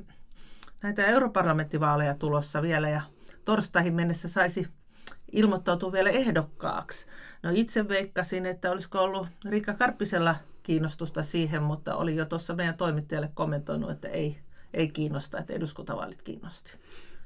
näitä 0.84 1.06
europarlamenttivaaleja 1.06 2.16
tulossa 2.16 2.62
vielä 2.62 2.90
ja 2.90 3.02
torstaihin 3.46 3.94
mennessä 3.94 4.28
saisi 4.28 4.68
ilmoittautua 5.32 5.92
vielä 5.92 6.10
ehdokkaaksi. 6.10 7.06
No 7.44 7.50
itse 7.54 7.88
veikkasin, 7.88 8.46
että 8.46 8.72
olisiko 8.72 9.00
ollut 9.00 9.28
Riikka 9.46 9.74
Karppisella 9.74 10.36
kiinnostusta 10.64 11.24
siihen, 11.24 11.64
mutta 11.64 11.96
oli 11.96 12.16
jo 12.16 12.26
tuossa 12.26 12.56
meidän 12.56 12.78
toimittajalle 12.78 13.32
kommentoinut, 13.34 13.92
että 13.92 14.08
ei, 14.08 14.38
ei 14.74 14.88
kiinnosta, 14.88 15.40
että 15.40 15.54
eduskuntavaalit 15.54 16.22
kiinnosti. 16.22 16.78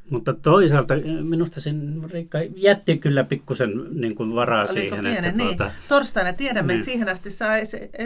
Mutta 0.09 0.33
toisaalta 0.33 0.93
minusta 1.21 1.61
sen 1.61 2.01
Riikka 2.11 2.37
jätti 2.55 2.97
kyllä 2.97 3.23
pikkusen 3.23 3.71
niin 3.91 4.15
kuin 4.15 4.35
varaa 4.35 4.61
Oliko 4.61 4.73
siihen. 4.73 5.03
Pienen, 5.03 5.25
että 5.25 5.31
niin. 5.31 5.57
tuota... 5.57 5.71
Torstaina 5.87 6.33
tiedämme, 6.33 6.73
niin. 6.73 6.79
että 6.79 6.91
siihen 6.91 7.09
asti 7.09 7.31
saa 7.31 7.65
se, 7.65 7.89
e, 7.93 8.05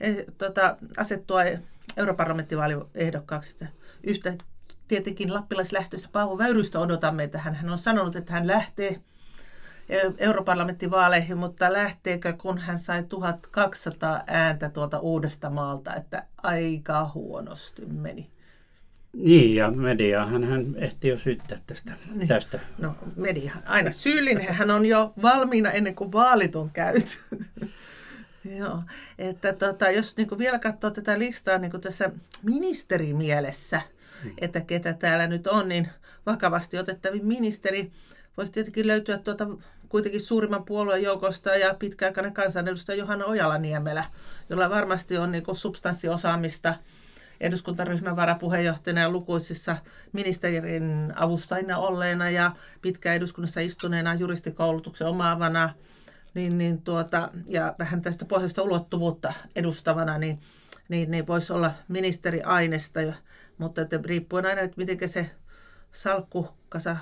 e, 0.00 0.24
tota, 0.38 0.76
asettua 0.96 1.40
europarlamenttivaaliehdokkaaksi. 1.96 3.64
Yhtä 4.02 4.34
tietenkin 4.88 5.34
lappilaislähtöistä 5.34 6.08
Paavo 6.12 6.38
Väyrystä 6.38 6.80
odotamme, 6.80 7.24
että 7.24 7.38
hän, 7.38 7.54
hän 7.54 7.70
on 7.70 7.78
sanonut, 7.78 8.16
että 8.16 8.32
hän 8.32 8.46
lähtee– 8.46 9.00
europarlamenttivaaleihin, 10.18 11.38
mutta 11.38 11.72
lähteekö, 11.72 12.32
kun 12.32 12.58
hän 12.58 12.78
sai 12.78 13.04
1200 13.04 14.22
ääntä 14.26 14.68
tuolta 14.68 14.98
uudesta 14.98 15.50
maalta, 15.50 15.94
että 15.94 16.26
aika 16.42 17.10
huonosti 17.14 17.86
meni. 17.86 18.30
Niin, 19.14 19.54
ja 19.54 19.70
media, 19.70 20.26
hän, 20.26 20.44
hän 20.44 20.74
ehti 20.76 21.08
jo 21.08 21.18
syyttää 21.18 21.58
tästä. 21.66 21.92
Niin. 22.14 22.28
tästä. 22.28 22.60
No, 22.78 22.94
media 23.16 23.52
aina 23.66 23.92
syyllinen. 23.92 24.54
Hän 24.54 24.70
on 24.70 24.86
jo 24.86 25.12
valmiina 25.22 25.70
ennen 25.70 25.94
kuin 25.94 26.12
vaalit 26.12 26.56
on 26.56 26.70
käyty. 26.70 27.10
Joo, 28.58 28.82
että 29.18 29.52
tota, 29.52 29.90
jos 29.90 30.16
niin 30.16 30.28
kuin 30.28 30.38
vielä 30.38 30.58
katsoo 30.58 30.90
tätä 30.90 31.18
listaa 31.18 31.58
niin 31.58 31.70
kuin 31.70 31.80
tässä 31.80 32.10
ministerimielessä, 32.42 33.80
hmm. 34.22 34.32
että 34.38 34.60
ketä 34.60 34.92
täällä 34.92 35.26
nyt 35.26 35.46
on, 35.46 35.68
niin 35.68 35.88
vakavasti 36.26 36.78
otettavin 36.78 37.26
ministeri 37.26 37.92
voisi 38.36 38.52
tietenkin 38.52 38.86
löytyä 38.86 39.18
tuota, 39.18 39.46
kuitenkin 39.88 40.20
suurimman 40.20 40.64
puolueen 40.64 41.02
joukosta 41.02 41.56
ja 41.56 41.74
pitkäaikainen 41.74 42.34
kansanedustaja 42.34 42.98
Johanna 42.98 43.24
Ojala-Niemelä, 43.24 44.04
jolla 44.50 44.70
varmasti 44.70 45.18
on 45.18 45.32
niin 45.32 45.44
substanssiosaamista 45.52 46.74
eduskuntaryhmän 47.44 48.16
varapuheenjohtajana 48.16 49.00
ja 49.00 49.10
lukuisissa 49.10 49.76
ministerin 50.12 51.12
avustajina 51.16 51.78
olleena 51.78 52.30
ja 52.30 52.52
pitkään 52.82 53.16
eduskunnassa 53.16 53.60
istuneena 53.60 54.14
juristikoulutuksen 54.14 55.06
omaavana 55.06 55.70
niin, 56.34 56.58
niin 56.58 56.82
tuota, 56.82 57.30
ja 57.46 57.74
vähän 57.78 58.02
tästä 58.02 58.24
pohjoista 58.24 58.62
ulottuvuutta 58.62 59.32
edustavana, 59.56 60.18
niin, 60.18 60.40
niin, 60.88 61.10
niin 61.10 61.26
voisi 61.26 61.52
olla 61.52 61.72
ministeriainesta, 61.88 63.00
mutta 63.58 63.80
että 63.80 64.00
riippuen 64.04 64.46
aina, 64.46 64.60
että 64.60 64.76
miten 64.76 65.08
se 65.08 65.30
salkkukasa 65.92 66.96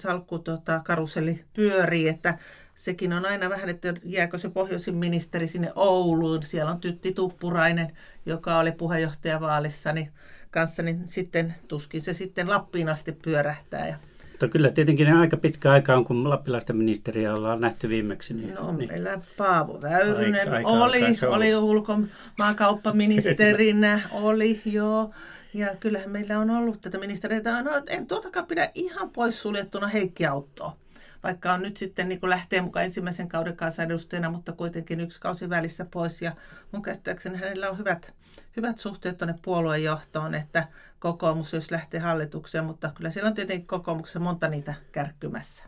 salkku 0.00 0.38
tota, 0.38 0.80
karuselli 0.84 1.44
pyörii, 1.54 2.08
että 2.08 2.38
sekin 2.78 3.12
on 3.12 3.26
aina 3.26 3.50
vähän, 3.50 3.68
että 3.68 3.94
jääkö 4.04 4.38
se 4.38 4.48
pohjoisin 4.48 4.96
ministeri 4.96 5.48
sinne 5.48 5.72
Ouluun. 5.74 6.42
Siellä 6.42 6.70
on 6.70 6.80
Tytti 6.80 7.12
Tuppurainen, 7.12 7.92
joka 8.26 8.58
oli 8.58 8.72
puheenjohtajavaalissa 8.72 9.92
niin 9.92 10.10
kanssa, 10.50 10.82
niin 10.82 11.02
sitten 11.06 11.54
tuskin 11.68 12.00
se 12.00 12.12
sitten 12.12 12.48
Lappiin 12.48 12.88
asti 12.88 13.12
pyörähtää. 13.12 13.88
Ja 13.88 13.96
mutta 14.30 14.48
kyllä 14.48 14.70
tietenkin 14.70 15.14
aika 15.14 15.36
pitkä 15.36 15.72
aika 15.72 15.94
on, 15.94 16.04
kun 16.04 16.30
lappilaista 16.30 16.72
ministeriä 16.72 17.34
ollaan 17.34 17.60
nähty 17.60 17.88
viimeksi. 17.88 18.34
Niin, 18.34 18.54
no 18.54 18.72
niin. 18.72 18.90
meillä 18.90 19.20
Paavo 19.36 19.82
Väyrynen 19.82 20.40
aika, 20.40 20.56
aika 20.56 20.68
oli, 20.68 21.00
oli 21.22 21.56
ulkomaankauppaministerinä, 21.56 24.00
oli 24.12 24.60
joo. 24.64 25.10
Ja 25.54 25.76
kyllähän 25.80 26.10
meillä 26.10 26.38
on 26.38 26.50
ollut 26.50 26.80
tätä 26.80 26.98
ministeriä, 26.98 27.62
no, 27.62 27.70
en 27.86 28.06
tuotakaan 28.06 28.46
pidä 28.46 28.70
ihan 28.74 29.10
pois 29.10 29.42
suljettuna 29.42 29.88
Heikki 29.88 30.26
Auttoa. 30.26 30.76
Vaikka 31.22 31.52
on 31.52 31.62
nyt 31.62 31.76
sitten 31.76 32.08
niin 32.08 32.20
kuin 32.20 32.30
lähtee 32.30 32.60
mukaan 32.60 32.84
ensimmäisen 32.84 33.28
kauden 33.28 33.56
kansanedustajana, 33.56 34.30
mutta 34.30 34.52
kuitenkin 34.52 35.00
yksi 35.00 35.20
kausi 35.20 35.50
välissä 35.50 35.86
pois. 35.90 36.22
Ja 36.22 36.32
mun 36.72 36.82
käsittääkseni 36.82 37.38
hänellä 37.38 37.70
on 37.70 37.78
hyvät, 37.78 38.14
hyvät 38.56 38.78
suhteet 38.78 39.18
tuonne 39.18 39.34
puoluejohtoon, 39.44 40.34
että 40.34 40.68
kokoomus 40.98 41.52
jos 41.52 41.70
lähtee 41.70 42.00
hallitukseen, 42.00 42.64
mutta 42.64 42.92
kyllä 42.94 43.10
siellä 43.10 43.28
on 43.28 43.34
tietenkin 43.34 43.66
kokoomuksessa 43.66 44.20
monta 44.20 44.48
niitä 44.48 44.74
kärkkymässä. 44.92 45.64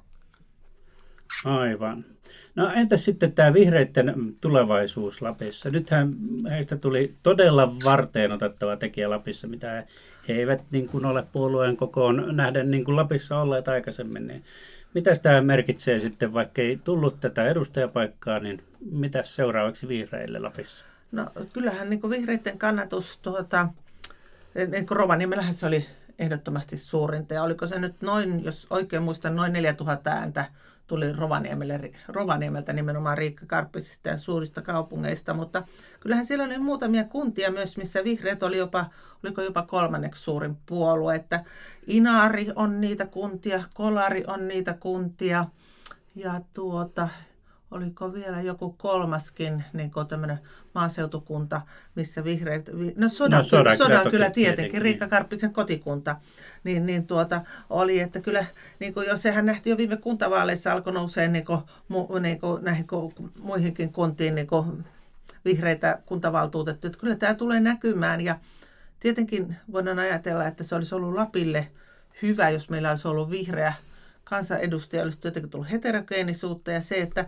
Aivan. 1.45 2.04
No 2.54 2.71
entäs 2.75 3.04
sitten 3.04 3.33
tämä 3.33 3.52
vihreiden 3.52 4.14
tulevaisuus 4.40 5.23
Lapissa? 5.23 5.71
Nythän 5.71 6.14
heistä 6.50 6.76
tuli 6.76 7.14
todella 7.23 7.75
varteen 7.85 8.33
otettava 8.33 8.76
tekijä 8.76 9.11
Lapissa, 9.11 9.47
mitä 9.47 9.87
he 10.28 10.35
eivät 10.35 10.64
niin 10.71 10.88
kuin 10.88 11.04
ole 11.04 11.26
puolueen 11.33 11.76
kokoon 11.76 12.37
nähden 12.37 12.71
niin 12.71 12.85
kuin 12.85 12.97
Lapissa 12.97 13.40
olleet 13.40 13.69
aikaisemmin. 13.69 14.26
Niin 14.26 14.45
mitä 14.94 15.11
tämä 15.23 15.40
merkitsee 15.40 15.99
sitten, 15.99 16.32
vaikka 16.32 16.62
ei 16.62 16.80
tullut 16.85 17.20
tätä 17.20 17.49
edustajapaikkaa, 17.49 18.38
niin 18.38 18.62
mitä 18.90 19.23
seuraavaksi 19.23 19.88
vihreille 19.88 20.38
Lapissa? 20.38 20.85
No 21.12 21.26
kyllähän 21.52 21.90
niin 21.90 22.00
kuin 22.00 22.11
vihreiden 22.11 22.59
kannatus, 22.59 23.18
tuota, 23.18 23.68
niin 24.70 24.87
kuin 24.87 24.97
Rovaniemellähän 24.97 25.54
se 25.54 25.66
oli 25.66 25.87
ehdottomasti 26.18 26.76
suurinta. 26.76 27.35
Ja 27.35 27.42
oliko 27.42 27.66
se 27.66 27.78
nyt 27.78 28.00
noin, 28.00 28.44
jos 28.44 28.66
oikein 28.70 29.02
muistan, 29.02 29.37
noin 29.37 29.52
4000 29.52 30.11
ääntä 30.11 30.44
tuli 30.90 31.12
Rovaniemelle, 31.12 31.90
Rovaniemeltä 32.09 32.73
nimenomaan 32.73 33.18
Riikka 33.18 33.47
Karppisista 33.47 34.09
ja 34.09 34.18
suurista 34.18 34.62
kaupungeista, 34.62 35.35
mutta 35.35 35.62
kyllähän 36.00 36.25
siellä 36.25 36.44
oli 36.44 36.59
muutamia 36.59 37.04
kuntia 37.04 37.50
myös, 37.50 37.76
missä 37.76 38.04
vihreät 38.04 38.42
oli 38.42 38.59
jopa, 38.59 38.87
oliko 39.25 39.42
jopa 39.42 39.62
kolmanneksi 39.62 40.23
suurin 40.23 40.56
puolue, 40.66 41.16
että 41.16 41.44
Inaari 41.87 42.47
on 42.56 42.80
niitä 42.80 43.06
kuntia, 43.06 43.64
Kolari 43.75 44.25
on 44.26 44.49
niitä 44.49 44.75
kuntia 44.75 45.44
ja 46.14 46.40
tuota, 46.54 47.09
oliko 47.70 48.12
vielä 48.12 48.40
joku 48.40 48.72
kolmaskin 48.72 49.64
niin 49.72 49.90
tämmöinen 50.08 50.38
maaseutukunta, 50.74 51.60
missä 51.94 52.24
vihreät, 52.24 52.70
no 52.96 53.08
sodan, 53.08 53.38
no, 53.38 53.44
sodan, 53.44 53.76
sodan 53.76 54.10
kyllä 54.10 54.30
tietenkin, 54.30 54.56
tietenkin, 54.56 54.82
Riikka 54.82 55.08
Karppisen 55.08 55.52
kotikunta, 55.52 56.16
niin, 56.64 56.86
niin 56.86 57.06
tuota, 57.06 57.40
oli, 57.70 58.00
että 58.00 58.20
kyllä, 58.20 58.44
niin 58.78 58.94
kuin 58.94 59.06
jo 59.06 59.16
sehän 59.16 59.46
nähtiin 59.46 59.70
jo 59.70 59.76
viime 59.76 59.96
kuntavaaleissa 59.96 60.72
alkoi 60.72 60.92
nousee 60.92 61.28
niin 61.28 61.44
kuin, 61.44 61.60
mu, 61.88 62.18
niin 62.18 62.40
kuin, 62.40 62.64
näihin 62.64 62.86
kuin, 62.86 63.14
muihinkin 63.42 63.92
kuntiin 63.92 64.34
niin 64.34 64.46
kuin, 64.46 64.84
vihreitä 65.44 65.98
kuntavaluutettuja, 66.06 66.88
että 66.88 67.00
kyllä 67.00 67.16
tämä 67.16 67.34
tulee 67.34 67.60
näkymään. 67.60 68.20
Ja 68.20 68.38
tietenkin 69.00 69.56
voidaan 69.72 69.98
ajatella, 69.98 70.46
että 70.46 70.64
se 70.64 70.74
olisi 70.74 70.94
ollut 70.94 71.14
Lapille 71.14 71.70
hyvä, 72.22 72.50
jos 72.50 72.70
meillä 72.70 72.90
olisi 72.90 73.08
ollut 73.08 73.30
vihreä 73.30 73.72
kansanedustaja, 74.24 75.02
olisi 75.02 75.18
jotenkin 75.24 75.50
tullut 75.50 75.70
heterogeenisuutta 75.70 76.70
ja 76.70 76.80
se, 76.80 76.94
että 76.94 77.26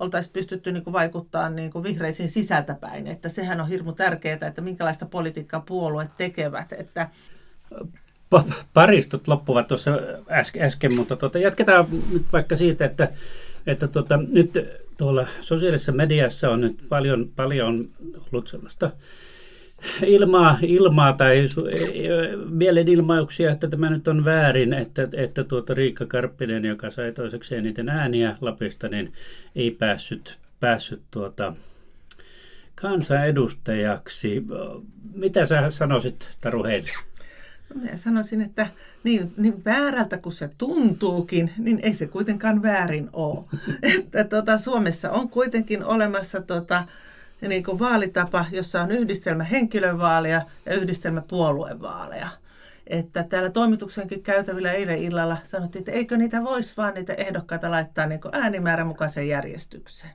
oltaisiin 0.00 0.32
pystytty 0.32 0.72
niin 0.72 0.84
kuin 0.84 0.94
vaikuttaa 0.94 1.50
niin 1.50 1.70
kuin 1.70 1.82
vihreisiin 1.82 2.28
sisältäpäin. 2.28 3.06
Että 3.06 3.28
sehän 3.28 3.60
on 3.60 3.68
hirmu 3.68 3.92
tärkeää, 3.92 4.38
että 4.46 4.60
minkälaista 4.60 5.06
politiikkaa 5.06 5.60
puolueet 5.60 6.16
tekevät. 6.16 6.72
Että 6.72 7.08
Paristut 8.74 9.28
loppuvat 9.28 9.66
tuossa 9.66 9.90
äsken 10.60 10.94
mutta 10.94 11.16
tuota, 11.16 11.38
jatketaan 11.38 11.86
nyt 12.12 12.32
vaikka 12.32 12.56
siitä, 12.56 12.84
että, 12.84 13.08
että 13.66 13.88
tuota, 13.88 14.16
nyt 14.16 14.58
tuolla 14.96 15.26
sosiaalisessa 15.40 15.92
mediassa 15.92 16.50
on 16.50 16.60
nyt 16.60 16.78
paljon, 16.88 17.28
paljon 17.36 17.86
ollut 18.32 18.46
sellaista 18.46 18.90
ilmaa, 20.06 20.58
ilmaa 20.62 21.12
tai 21.12 21.46
mielenilmauksia, 22.50 23.52
että 23.52 23.68
tämä 23.68 23.90
nyt 23.90 24.08
on 24.08 24.24
väärin, 24.24 24.72
että, 24.72 25.08
että 25.12 25.44
tuota 25.44 25.74
Riikka 25.74 26.06
Karppinen, 26.06 26.64
joka 26.64 26.90
sai 26.90 27.12
toiseksi 27.12 27.56
eniten 27.56 27.88
ääniä 27.88 28.36
Lapista, 28.40 28.88
niin 28.88 29.12
ei 29.56 29.70
päässyt, 29.70 30.38
päässyt 30.60 31.02
tuota, 31.10 31.52
kansanedustajaksi. 32.74 34.44
Mitä 35.14 35.46
sä 35.46 35.70
sanoisit, 35.70 36.28
Taru 36.40 36.64
Heili? 36.64 36.88
No, 37.74 37.80
minä 37.80 37.96
sanoisin, 37.96 38.40
että 38.40 38.66
niin, 39.04 39.32
niin 39.36 39.64
väärältä 39.64 40.18
kuin 40.18 40.32
se 40.32 40.50
tuntuukin, 40.58 41.50
niin 41.58 41.80
ei 41.82 41.94
se 41.94 42.06
kuitenkaan 42.06 42.62
väärin 42.62 43.08
ole. 43.12 43.44
että 44.02 44.24
tota, 44.24 44.58
Suomessa 44.58 45.10
on 45.10 45.28
kuitenkin 45.28 45.84
olemassa 45.84 46.40
tota, 46.40 46.84
niin 47.48 47.64
kuin 47.64 47.78
vaalitapa, 47.78 48.44
jossa 48.52 48.82
on 48.82 48.90
yhdistelmä 48.90 49.44
henkilövaaleja 49.44 50.42
ja 50.66 50.74
yhdistelmä 50.74 51.22
puoluevaaleja. 51.28 52.28
Että 52.86 53.22
täällä 53.22 53.50
toimituksenkin 53.50 54.22
käytävillä 54.22 54.72
eilen 54.72 54.98
illalla 54.98 55.36
sanottiin, 55.44 55.80
että 55.80 55.92
eikö 55.92 56.16
niitä 56.16 56.44
voisi 56.44 56.76
vaan 56.76 56.94
niitä 56.94 57.14
ehdokkaita 57.14 57.70
laittaa 57.70 58.06
niin 58.06 58.20
äänimäärän 58.32 58.86
mukaiseen 58.86 59.28
järjestykseen. 59.28 60.12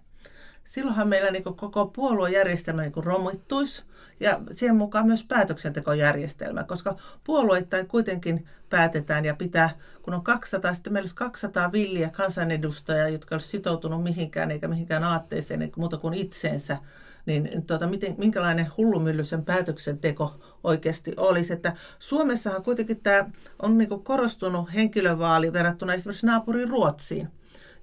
Silloinhan 0.63 1.07
meillä 1.07 1.31
niin 1.31 1.43
koko 1.43 1.85
puoluejärjestelmä 1.85 2.81
niin 2.81 2.93
romittuisi 2.95 3.83
ja 4.19 4.39
siihen 4.51 4.75
mukaan 4.75 5.07
myös 5.07 5.23
päätöksentekojärjestelmä, 5.23 6.63
koska 6.63 6.95
puolueittain 7.23 7.87
kuitenkin 7.87 8.47
päätetään 8.69 9.25
ja 9.25 9.35
pitää, 9.35 9.69
kun 10.01 10.13
on 10.13 10.23
200, 10.23 10.73
sitten 10.73 10.93
meillä 10.93 11.03
olisi 11.03 11.15
200 11.15 11.71
villiä 11.71 12.09
kansanedustajaa, 12.09 13.09
jotka 13.09 13.35
olisi 13.35 13.47
sitoutunut 13.47 14.03
mihinkään 14.03 14.51
eikä 14.51 14.67
mihinkään 14.67 15.03
aatteeseen 15.03 15.61
eikä 15.61 15.75
muuta 15.77 15.97
kuin 15.97 16.13
itseensä, 16.13 16.77
niin 17.25 17.65
tuota, 17.67 17.87
miten, 17.87 18.15
minkälainen 18.17 18.67
hullumyllyisen 18.77 19.45
päätöksenteko 19.45 20.39
oikeasti 20.63 21.13
olisi. 21.17 21.53
Että 21.53 21.73
Suomessahan 21.99 22.63
kuitenkin 22.63 22.99
tämä 23.01 23.29
on 23.61 23.77
niin 23.77 24.03
korostunut 24.03 24.73
henkilövaali 24.73 25.53
verrattuna 25.53 25.93
esimerkiksi 25.93 26.25
naapuriin 26.25 26.69
Ruotsiin, 26.69 27.27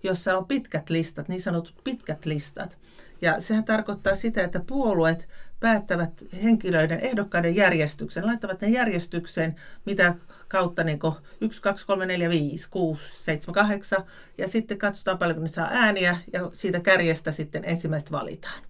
jossa 0.02 0.38
on 0.38 0.46
pitkät 0.46 0.90
listat, 0.90 1.28
niin 1.28 1.42
sanotut 1.42 1.74
pitkät 1.84 2.26
listat. 2.26 2.78
Ja 3.22 3.40
sehän 3.40 3.64
tarkoittaa 3.64 4.14
sitä, 4.14 4.44
että 4.44 4.60
puolueet 4.66 5.28
päättävät 5.60 6.24
henkilöiden 6.42 7.00
ehdokkaiden 7.00 7.56
järjestyksen, 7.56 8.26
laittavat 8.26 8.60
ne 8.60 8.68
järjestykseen, 8.68 9.56
mitä 9.84 10.14
kautta 10.48 10.84
niin 10.84 10.98
1, 11.40 11.62
2, 11.62 11.86
3, 11.86 12.06
4, 12.06 12.30
5, 12.30 12.70
6, 12.70 13.24
7, 13.24 13.54
8 13.54 14.04
ja 14.38 14.48
sitten 14.48 14.78
katsotaan 14.78 15.18
paljonko 15.18 15.42
ne 15.42 15.48
saa 15.48 15.68
ääniä 15.72 16.18
ja 16.32 16.50
siitä 16.52 16.80
kärjestä 16.80 17.32
sitten 17.32 17.64
ensimmäistä 17.64 18.10
valitaan. 18.10 18.67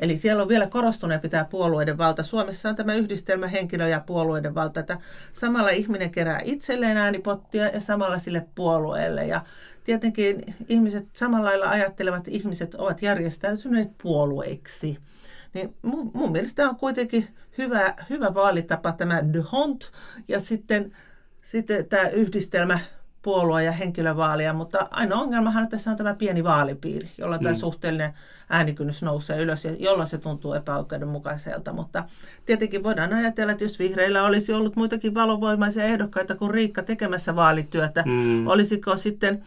Eli 0.00 0.16
siellä 0.16 0.42
on 0.42 0.48
vielä 0.48 0.66
korostuneempi 0.66 1.28
tämä 1.28 1.44
puolueiden 1.44 1.98
valta. 1.98 2.22
Suomessa 2.22 2.68
on 2.68 2.76
tämä 2.76 2.94
yhdistelmä 2.94 3.46
henkilö- 3.46 3.88
ja 3.88 4.00
puolueiden 4.00 4.54
valta, 4.54 4.80
että 4.80 4.98
samalla 5.32 5.70
ihminen 5.70 6.10
kerää 6.10 6.40
itselleen 6.44 6.96
äänipottia 6.96 7.68
ja 7.68 7.80
samalla 7.80 8.18
sille 8.18 8.46
puolueelle. 8.54 9.26
Ja 9.26 9.40
tietenkin 9.84 10.40
ihmiset, 10.68 11.06
samalla 11.12 11.48
lailla 11.48 11.68
ajattelevat 11.68 12.28
ihmiset 12.28 12.74
ovat 12.74 13.02
järjestäytyneet 13.02 13.88
puolueiksi. 14.02 14.98
Niin 15.54 15.74
mun, 15.82 16.10
mun 16.14 16.32
mielestä 16.32 16.68
on 16.68 16.76
kuitenkin 16.76 17.28
hyvä, 17.58 17.94
hyvä 18.10 18.34
vaalitapa 18.34 18.92
tämä 18.92 19.22
Hunt 19.52 19.90
ja 20.28 20.40
sitten, 20.40 20.92
sitten 21.42 21.86
tämä 21.86 22.08
yhdistelmä 22.08 22.78
puolue- 23.22 23.64
ja 23.64 23.72
henkilövaalia, 23.72 24.52
mutta 24.52 24.88
ainoa 24.90 25.20
ongelmahan 25.20 25.68
tässä 25.68 25.90
on 25.90 25.96
tämä 25.96 26.14
pieni 26.14 26.44
vaalipiiri, 26.44 27.10
jolloin 27.18 27.40
mm. 27.40 27.44
tämä 27.44 27.54
suhteellinen 27.54 28.14
äänikynnys 28.50 29.02
nousee 29.02 29.42
ylös 29.42 29.64
ja 29.64 29.72
jolloin 29.78 30.08
se 30.08 30.18
tuntuu 30.18 30.52
epäoikeudenmukaiselta. 30.52 31.72
Mutta 31.72 32.04
tietenkin 32.46 32.82
voidaan 32.82 33.12
ajatella, 33.12 33.52
että 33.52 33.64
jos 33.64 33.78
vihreillä 33.78 34.24
olisi 34.24 34.52
ollut 34.52 34.76
muitakin 34.76 35.14
valovoimaisia 35.14 35.84
ehdokkaita 35.84 36.34
kuin 36.34 36.50
Riikka 36.50 36.82
tekemässä 36.82 37.36
vaalityötä, 37.36 38.02
mm. 38.06 38.46
olisiko 38.46 38.96
sitten 38.96 39.42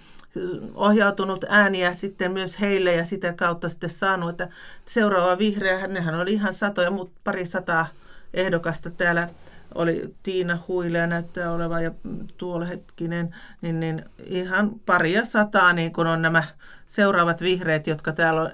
ohjautunut 0.75 1.45
ääniä 1.49 1.93
sitten 1.93 2.31
myös 2.31 2.59
heille 2.59 2.95
ja 2.95 3.05
sitä 3.05 3.33
kautta 3.33 3.69
sitten 3.69 3.89
saanut, 3.89 4.29
että 4.29 4.49
seuraava 4.86 5.38
vihreä, 5.38 5.79
hänhän 5.79 6.15
oli 6.15 6.33
ihan 6.33 6.53
satoja, 6.53 6.91
mutta 6.91 7.19
pari 7.23 7.45
sataa 7.45 7.88
ehdokasta 8.33 8.89
täällä 8.91 9.29
oli 9.75 10.15
Tiina 10.23 10.59
Huilea 10.67 11.07
näyttää 11.07 11.51
olevan 11.51 11.83
ja 11.83 11.91
tuolla 12.38 12.65
hetkinen, 12.65 13.36
niin, 13.62 13.79
niin 13.79 14.05
ihan 14.25 14.71
paria 14.86 15.25
sataa 15.25 15.73
niin 15.73 15.93
kun 15.93 16.07
on 16.07 16.21
nämä 16.21 16.43
seuraavat 16.86 17.41
vihreät, 17.41 17.88
jotka 17.88 18.12
täällä 18.12 18.41
on 18.41 18.51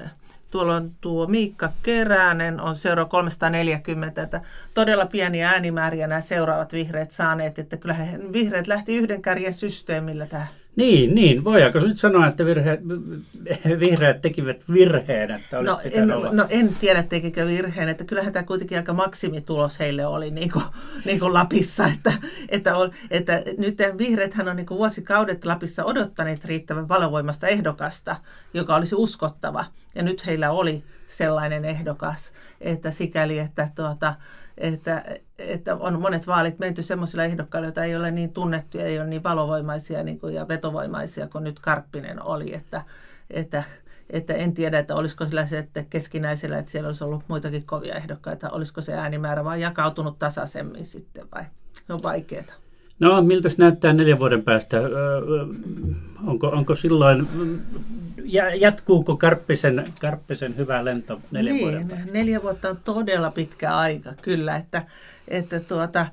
Tuolla 0.51 0.75
on 0.75 0.91
tuo 1.01 1.27
Miikka 1.27 1.71
Keränen, 1.83 2.61
on 2.61 2.75
seuraava 2.75 3.09
340, 3.09 4.23
että 4.23 4.41
todella 4.73 5.05
pieniä 5.05 5.49
äänimääriä 5.49 6.07
nämä 6.07 6.21
seuraavat 6.21 6.73
vihreät 6.73 7.11
saaneet, 7.11 7.59
että 7.59 7.77
kyllä 7.77 7.97
vihreät 8.33 8.67
lähti 8.67 8.95
yhden 8.95 9.21
kärjen 9.21 9.53
systeemillä 9.53 10.25
tähän. 10.25 10.47
Niin, 10.79 11.15
niin. 11.15 11.43
Voidaanko 11.43 11.79
nyt 11.79 11.97
sanoa, 11.97 12.27
että 12.27 12.45
virhe, 12.45 12.79
vihreät 13.79 14.21
tekivät 14.21 14.63
virheen? 14.73 15.31
Että 15.31 15.61
no, 15.61 15.79
en, 15.91 16.11
olla... 16.11 16.29
no 16.31 16.45
en 16.49 16.75
tiedä 16.79 17.03
tekikö 17.03 17.45
virheen, 17.45 17.89
että 17.89 18.03
kyllähän 18.03 18.33
tämä 18.33 18.43
kuitenkin 18.43 18.77
aika 18.77 18.93
maksimitulos 18.93 19.79
heille 19.79 20.05
oli 20.05 20.31
niin 20.31 20.51
kuin, 20.51 20.65
niin 21.05 21.19
kuin 21.19 21.33
Lapissa, 21.33 21.85
että, 21.85 22.13
että, 22.49 22.75
on, 22.75 22.91
että 23.11 23.43
nyt 23.57 23.77
vihreäthän 23.97 24.49
on 24.49 24.55
niin 24.55 24.65
kuin 24.65 24.77
vuosikaudet 24.77 25.45
Lapissa 25.45 25.85
odottaneet 25.85 26.45
riittävän 26.45 26.89
valovoimasta 26.89 27.47
ehdokasta, 27.47 28.15
joka 28.53 28.75
olisi 28.75 28.95
uskottava. 28.95 29.65
Ja 29.95 30.03
nyt 30.03 30.25
heillä 30.25 30.51
oli 30.51 30.83
sellainen 31.07 31.65
ehdokas, 31.65 32.31
että 32.61 32.91
sikäli, 32.91 33.39
että 33.39 33.69
tuota, 33.75 34.13
että, 34.59 35.03
että 35.37 35.75
on 35.75 36.01
monet 36.01 36.27
vaalit 36.27 36.59
menty 36.59 36.83
semmoisilla 36.83 37.23
ehdokkailla, 37.23 37.67
joita 37.67 37.83
ei 37.83 37.95
ole 37.95 38.11
niin 38.11 38.33
tunnettuja, 38.33 38.85
ei 38.85 38.99
ole 38.99 39.07
niin 39.07 39.23
valovoimaisia 39.23 40.03
niin 40.03 40.19
kuin, 40.19 40.33
ja 40.33 40.47
vetovoimaisia 40.47 41.27
kuin 41.27 41.43
nyt 41.43 41.59
Karppinen 41.59 42.23
oli. 42.23 42.53
Että, 42.53 42.83
että, 43.29 43.63
että 44.09 44.33
en 44.33 44.53
tiedä, 44.53 44.79
että 44.79 44.95
olisiko 44.95 45.25
sillä 45.25 45.45
se, 45.47 45.57
että 45.57 45.83
keskinäisellä, 45.89 46.57
että 46.57 46.71
siellä 46.71 46.87
olisi 46.87 47.03
ollut 47.03 47.23
muitakin 47.27 47.65
kovia 47.65 47.95
ehdokkaita, 47.95 48.49
olisiko 48.49 48.81
se 48.81 48.93
äänimäärä 48.93 49.43
vain 49.43 49.61
jakautunut 49.61 50.19
tasaisemmin 50.19 50.85
sitten 50.85 51.27
vai? 51.35 51.43
On 51.89 52.03
vaikeaa. 52.03 52.68
No, 52.99 53.21
miltä 53.21 53.49
se 53.49 53.55
näyttää 53.57 53.93
neljän 53.93 54.19
vuoden 54.19 54.43
päästä? 54.43 54.77
Onko, 56.27 56.47
onko 56.47 56.75
silloin, 56.75 57.27
jatkuuko 58.59 59.17
Karppisen, 59.17 59.93
Karppisen 60.01 60.57
hyvä 60.57 60.85
lento 60.85 61.21
neljän 61.31 61.55
niin, 61.55 61.67
vuoden 61.67 61.87
päästä? 61.87 62.11
Neljä 62.11 62.41
vuotta 62.41 62.69
on 62.69 62.79
todella 62.83 63.31
pitkä 63.31 63.75
aika, 63.75 64.13
kyllä, 64.21 64.55
että, 64.55 64.83
että 65.27 65.59
tuota, 65.59 66.05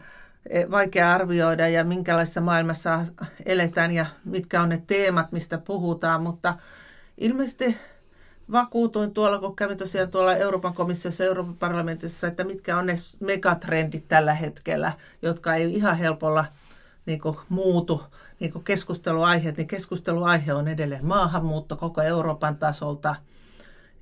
e, 0.51 0.71
vaikea 0.71 1.13
arvioida 1.13 1.69
ja 1.69 1.85
minkälaisessa 1.85 2.41
maailmassa 2.41 3.07
eletään 3.47 3.93
ja 3.93 4.07
mitkä 4.25 4.63
on 4.63 4.69
ne 4.69 4.83
teemat, 4.87 5.33
mistä 5.33 5.59
puhutaan, 5.59 6.23
mutta 6.23 6.55
ilmeisesti 7.19 7.77
vakuutuin 8.53 9.11
tuolla, 9.11 9.39
kun 9.39 9.57
kävin 9.57 9.79
tosiaan 9.79 10.11
tuolla 10.11 10.35
Euroopan 10.35 10.75
komissiossa, 10.75 11.25
Euroopan 11.25 11.57
parlamentissa, 11.57 12.27
että 12.27 12.45
mitkä 12.45 12.77
on 12.77 12.87
ne 12.87 12.95
megatrendit 13.21 14.09
tällä 14.09 14.35
hetkellä, 14.35 14.93
jotka 15.23 15.55
ei 15.55 15.75
ihan 15.75 15.99
helpolla 15.99 16.45
niin 17.07 17.21
kuin, 17.21 17.37
muutu 17.49 18.03
niin 18.41 18.53
kuin 18.53 18.65
keskusteluaiheet, 18.65 19.57
niin 19.57 19.67
keskusteluaihe 19.67 20.55
on 20.55 20.69
edelleen 20.69 21.07
maahanmuutto 21.07 21.77
koko 21.77 22.03
Euroopan 22.03 22.57
tasolta 22.57 23.17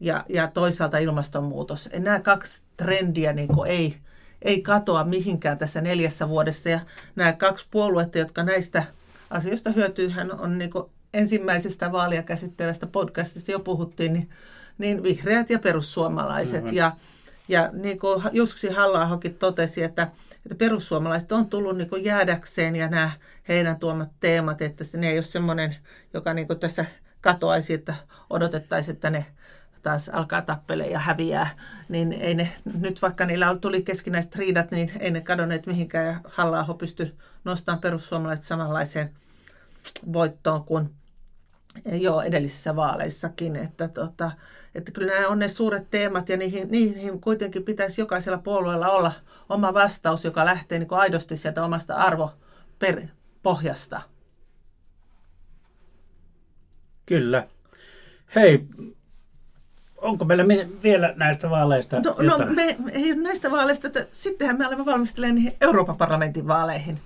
ja, 0.00 0.24
ja 0.28 0.48
toisaalta 0.48 0.98
ilmastonmuutos. 0.98 1.88
Ja 1.92 2.00
nämä 2.00 2.20
kaksi 2.20 2.62
trendiä 2.76 3.32
niin 3.32 3.48
kuin 3.48 3.70
ei, 3.70 3.96
ei 4.42 4.62
katoa 4.62 5.04
mihinkään 5.04 5.58
tässä 5.58 5.80
neljässä 5.80 6.28
vuodessa 6.28 6.68
ja 6.68 6.80
nämä 7.16 7.32
kaksi 7.32 7.66
puoluetta, 7.70 8.18
jotka 8.18 8.42
näistä 8.42 8.84
asioista 9.30 9.70
hyötyy, 9.70 10.08
hän 10.08 10.40
on 10.40 10.58
niin 10.58 10.70
kuin 10.70 10.84
ensimmäisestä 11.14 11.92
vaalia 11.92 12.22
käsittelevästä 12.22 12.86
podcastista 12.86 13.50
jo 13.50 13.60
puhuttiin, 13.60 14.12
niin, 14.12 14.30
niin 14.78 15.02
vihreät 15.02 15.50
ja 15.50 15.58
perussuomalaiset. 15.58 16.62
Mm-hmm. 16.62 16.76
Ja, 16.76 16.92
ja 17.48 17.70
niin 17.72 17.98
kuin 17.98 18.22
Jussi 18.32 18.68
halla 18.68 19.18
totesi, 19.38 19.82
että, 19.82 20.08
että 20.46 20.54
perussuomalaiset 20.54 21.32
on 21.32 21.48
tullut 21.48 21.76
niin 21.76 22.04
jäädäkseen 22.04 22.76
ja 22.76 22.88
nämä 22.88 23.10
heidän 23.48 23.78
tuomat 23.78 24.08
teemat, 24.20 24.62
että 24.62 24.84
ne 24.96 25.10
ei 25.10 25.16
ole 25.16 25.22
semmoinen, 25.22 25.76
joka 26.14 26.34
niin 26.34 26.48
tässä 26.60 26.84
katoaisi, 27.20 27.74
että 27.74 27.94
odotettaisiin, 28.30 28.94
että 28.94 29.10
ne 29.10 29.26
taas 29.82 30.08
alkaa 30.08 30.42
tappele 30.42 30.86
ja 30.86 30.98
häviää, 30.98 31.50
niin 31.88 32.12
ei 32.12 32.34
ne, 32.34 32.52
nyt 32.80 33.02
vaikka 33.02 33.26
niillä 33.26 33.50
tuli 33.60 33.82
keskinäiset 33.82 34.36
riidat, 34.36 34.70
niin 34.70 34.92
ei 35.00 35.10
ne 35.10 35.20
kadonneet 35.20 35.66
mihinkään 35.66 36.06
ja 36.06 36.20
halla 36.24 36.58
pysty 36.78 37.14
nostamaan 37.44 37.80
perussuomalaiset 37.80 38.44
samanlaiseen 38.44 39.10
voittoon 40.12 40.64
kuin 40.64 40.90
jo 41.84 42.20
edellisissä 42.20 42.76
vaaleissakin, 42.76 43.56
että, 43.56 43.88
tota, 43.88 44.30
että 44.74 44.92
kyllä 44.92 45.12
nämä 45.12 45.28
on 45.28 45.38
ne 45.38 45.48
suuret 45.48 45.90
teemat 45.90 46.28
ja 46.28 46.36
niihin, 46.36 46.70
niihin 46.70 47.20
kuitenkin 47.20 47.64
pitäisi 47.64 48.00
jokaisella 48.00 48.38
puolueella 48.38 48.90
olla 48.90 49.12
oma 49.48 49.74
vastaus, 49.74 50.24
joka 50.24 50.44
lähtee 50.44 50.78
niin 50.78 50.88
aidosti 50.90 51.36
sieltä 51.36 51.64
omasta 51.64 51.94
arvopohjasta. 51.94 54.00
Kyllä. 57.06 57.48
Hei, 58.34 58.66
onko 60.04 60.24
meillä 60.24 60.44
vielä 60.82 61.14
näistä 61.16 61.50
vaaleista 61.50 61.96
No, 61.96 62.16
no 62.18 62.46
me, 62.46 62.76
ei 62.92 63.14
näistä 63.14 63.50
vaaleista, 63.50 63.86
että 63.86 64.06
sittenhän 64.12 64.58
me 64.58 64.66
olemme 64.66 64.84
valmistelemaan 64.84 65.34
niihin 65.34 65.52
Euroopan 65.60 65.96
parlamentin 65.96 66.48
vaaleihin 66.48 67.00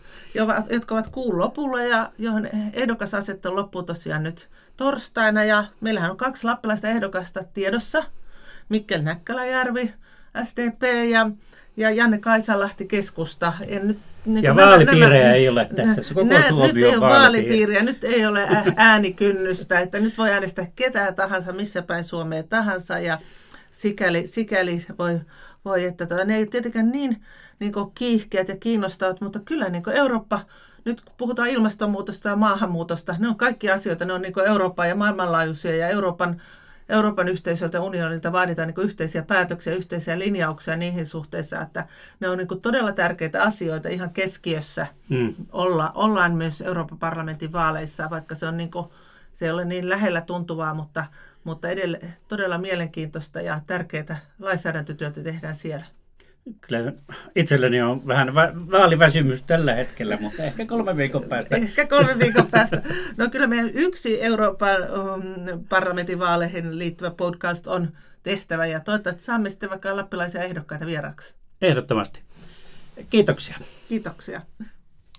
jotka 0.70 0.94
ovat 0.94 1.08
kuun 1.08 1.38
lopulla 1.38 1.82
ja 1.82 2.12
johon 2.18 2.48
ehdokasasettelu 2.72 3.56
loppuu 3.56 3.82
tosiaan 3.82 4.22
nyt 4.22 4.48
torstaina. 4.76 5.44
Ja 5.44 5.64
meillähän 5.80 6.10
on 6.10 6.16
kaksi 6.16 6.44
lappilaista 6.44 6.88
ehdokasta 6.88 7.44
tiedossa. 7.54 8.04
Mikkel 8.68 9.02
Näkkäläjärvi, 9.02 9.92
SDP 10.42 10.82
ja, 11.10 11.30
ja 11.76 11.90
Janne 11.90 12.18
Kaisalahti 12.18 12.86
keskusta. 12.86 13.52
En 13.66 13.88
nyt 13.88 13.98
niin 14.28 14.42
ja 14.42 14.56
vaalipiirejä 14.56 15.22
nämä, 15.22 15.34
ei 15.34 15.48
ole 15.48 15.68
tässä, 15.76 16.02
se 16.02 16.14
koko 16.14 16.26
nä, 16.26 16.48
Suomi 16.48 16.66
nyt 16.66 16.76
ei 16.76 16.86
ole 16.86 17.00
vaalipiiriä, 17.00 17.82
nyt 17.82 18.04
ei 18.04 18.26
ole 18.26 18.48
äänikynnystä, 18.76 19.80
että 19.80 20.00
nyt 20.00 20.18
voi 20.18 20.30
äänestää 20.30 20.66
ketään 20.76 21.14
tahansa, 21.14 21.52
missä 21.52 21.82
päin 21.82 22.04
Suomea 22.04 22.42
tahansa. 22.42 22.98
Ja 22.98 23.18
sikäli, 23.72 24.26
sikäli 24.26 24.86
voi, 24.98 25.20
voi 25.64 25.84
että 25.84 26.06
tota, 26.06 26.24
ne 26.24 26.36
ei 26.36 26.46
tietenkään 26.46 26.90
niin 26.90 27.22
niin 27.60 27.72
kiihkeät 27.94 28.48
ja 28.48 28.56
kiinnostavat, 28.56 29.20
mutta 29.20 29.40
kyllä 29.44 29.68
niin 29.68 29.88
Eurooppa, 29.88 30.40
nyt 30.84 31.00
kun 31.00 31.14
puhutaan 31.16 31.48
ilmastonmuutosta 31.48 32.28
ja 32.28 32.36
maahanmuutosta, 32.36 33.16
ne 33.18 33.28
on 33.28 33.36
kaikki 33.36 33.70
asioita, 33.70 34.04
ne 34.04 34.12
on 34.12 34.22
niin 34.22 34.46
Eurooppa 34.46 34.86
ja 34.86 34.94
maailmanlaajuisia 34.94 35.76
ja 35.76 35.88
Euroopan, 35.88 36.42
Euroopan 36.88 37.28
yhteisöltä 37.28 37.80
unionilta 37.80 38.32
vaaditaan 38.32 38.68
niin 38.68 38.86
yhteisiä 38.86 39.22
päätöksiä, 39.22 39.74
yhteisiä 39.74 40.18
linjauksia 40.18 40.76
niihin 40.76 41.06
suhteissa, 41.06 41.60
että 41.60 41.86
ne 42.20 42.28
on 42.28 42.38
niin 42.38 42.60
todella 42.62 42.92
tärkeitä 42.92 43.42
asioita 43.42 43.88
ihan 43.88 44.10
keskiössä. 44.10 44.86
Mm. 45.08 45.34
Olla, 45.52 45.92
ollaan 45.94 46.34
myös 46.34 46.60
Euroopan 46.60 46.98
parlamentin 46.98 47.52
vaaleissa, 47.52 48.10
vaikka 48.10 48.34
se 48.34 48.46
on 48.46 48.56
niin 48.56 48.70
kuin, 48.70 48.86
se 49.32 49.44
ei 49.44 49.50
ole 49.50 49.64
niin 49.64 49.88
lähellä 49.88 50.20
tuntuvaa, 50.20 50.74
mutta, 50.74 51.04
mutta 51.44 51.68
edelleen 51.68 52.14
todella 52.28 52.58
mielenkiintoista 52.58 53.40
ja 53.40 53.60
tärkeää 53.66 54.20
lainsäädäntötyötä 54.38 55.22
tehdään 55.22 55.56
siellä. 55.56 55.97
Kyllä 56.60 56.92
itselleni 57.36 57.80
on 57.82 58.06
vähän 58.06 58.34
vaaliväsymys 58.70 59.42
tällä 59.42 59.74
hetkellä, 59.74 60.18
mutta 60.20 60.42
ehkä 60.42 60.66
kolme 60.66 60.96
viikon 60.96 61.24
päästä. 61.24 61.56
Ehkä 61.56 61.86
kolme 61.86 62.18
viikon 62.18 62.46
päästä. 62.46 62.82
No 63.16 63.30
kyllä 63.30 63.46
meidän 63.46 63.70
yksi 63.74 64.22
Euroopan 64.22 64.76
um, 64.82 65.64
parlamentin 65.68 66.18
vaaleihin 66.18 66.78
liittyvä 66.78 67.10
podcast 67.10 67.66
on 67.66 67.88
tehtävä 68.22 68.66
ja 68.66 68.80
toivottavasti 68.80 69.22
saamme 69.22 69.50
sitten 69.50 69.70
vaikka 69.70 69.96
lappilaisia 69.96 70.42
ehdokkaita 70.42 70.86
vieraaksi. 70.86 71.34
Ehdottomasti. 71.62 72.22
Kiitoksia. 73.10 73.56
Kiitoksia. 73.88 74.42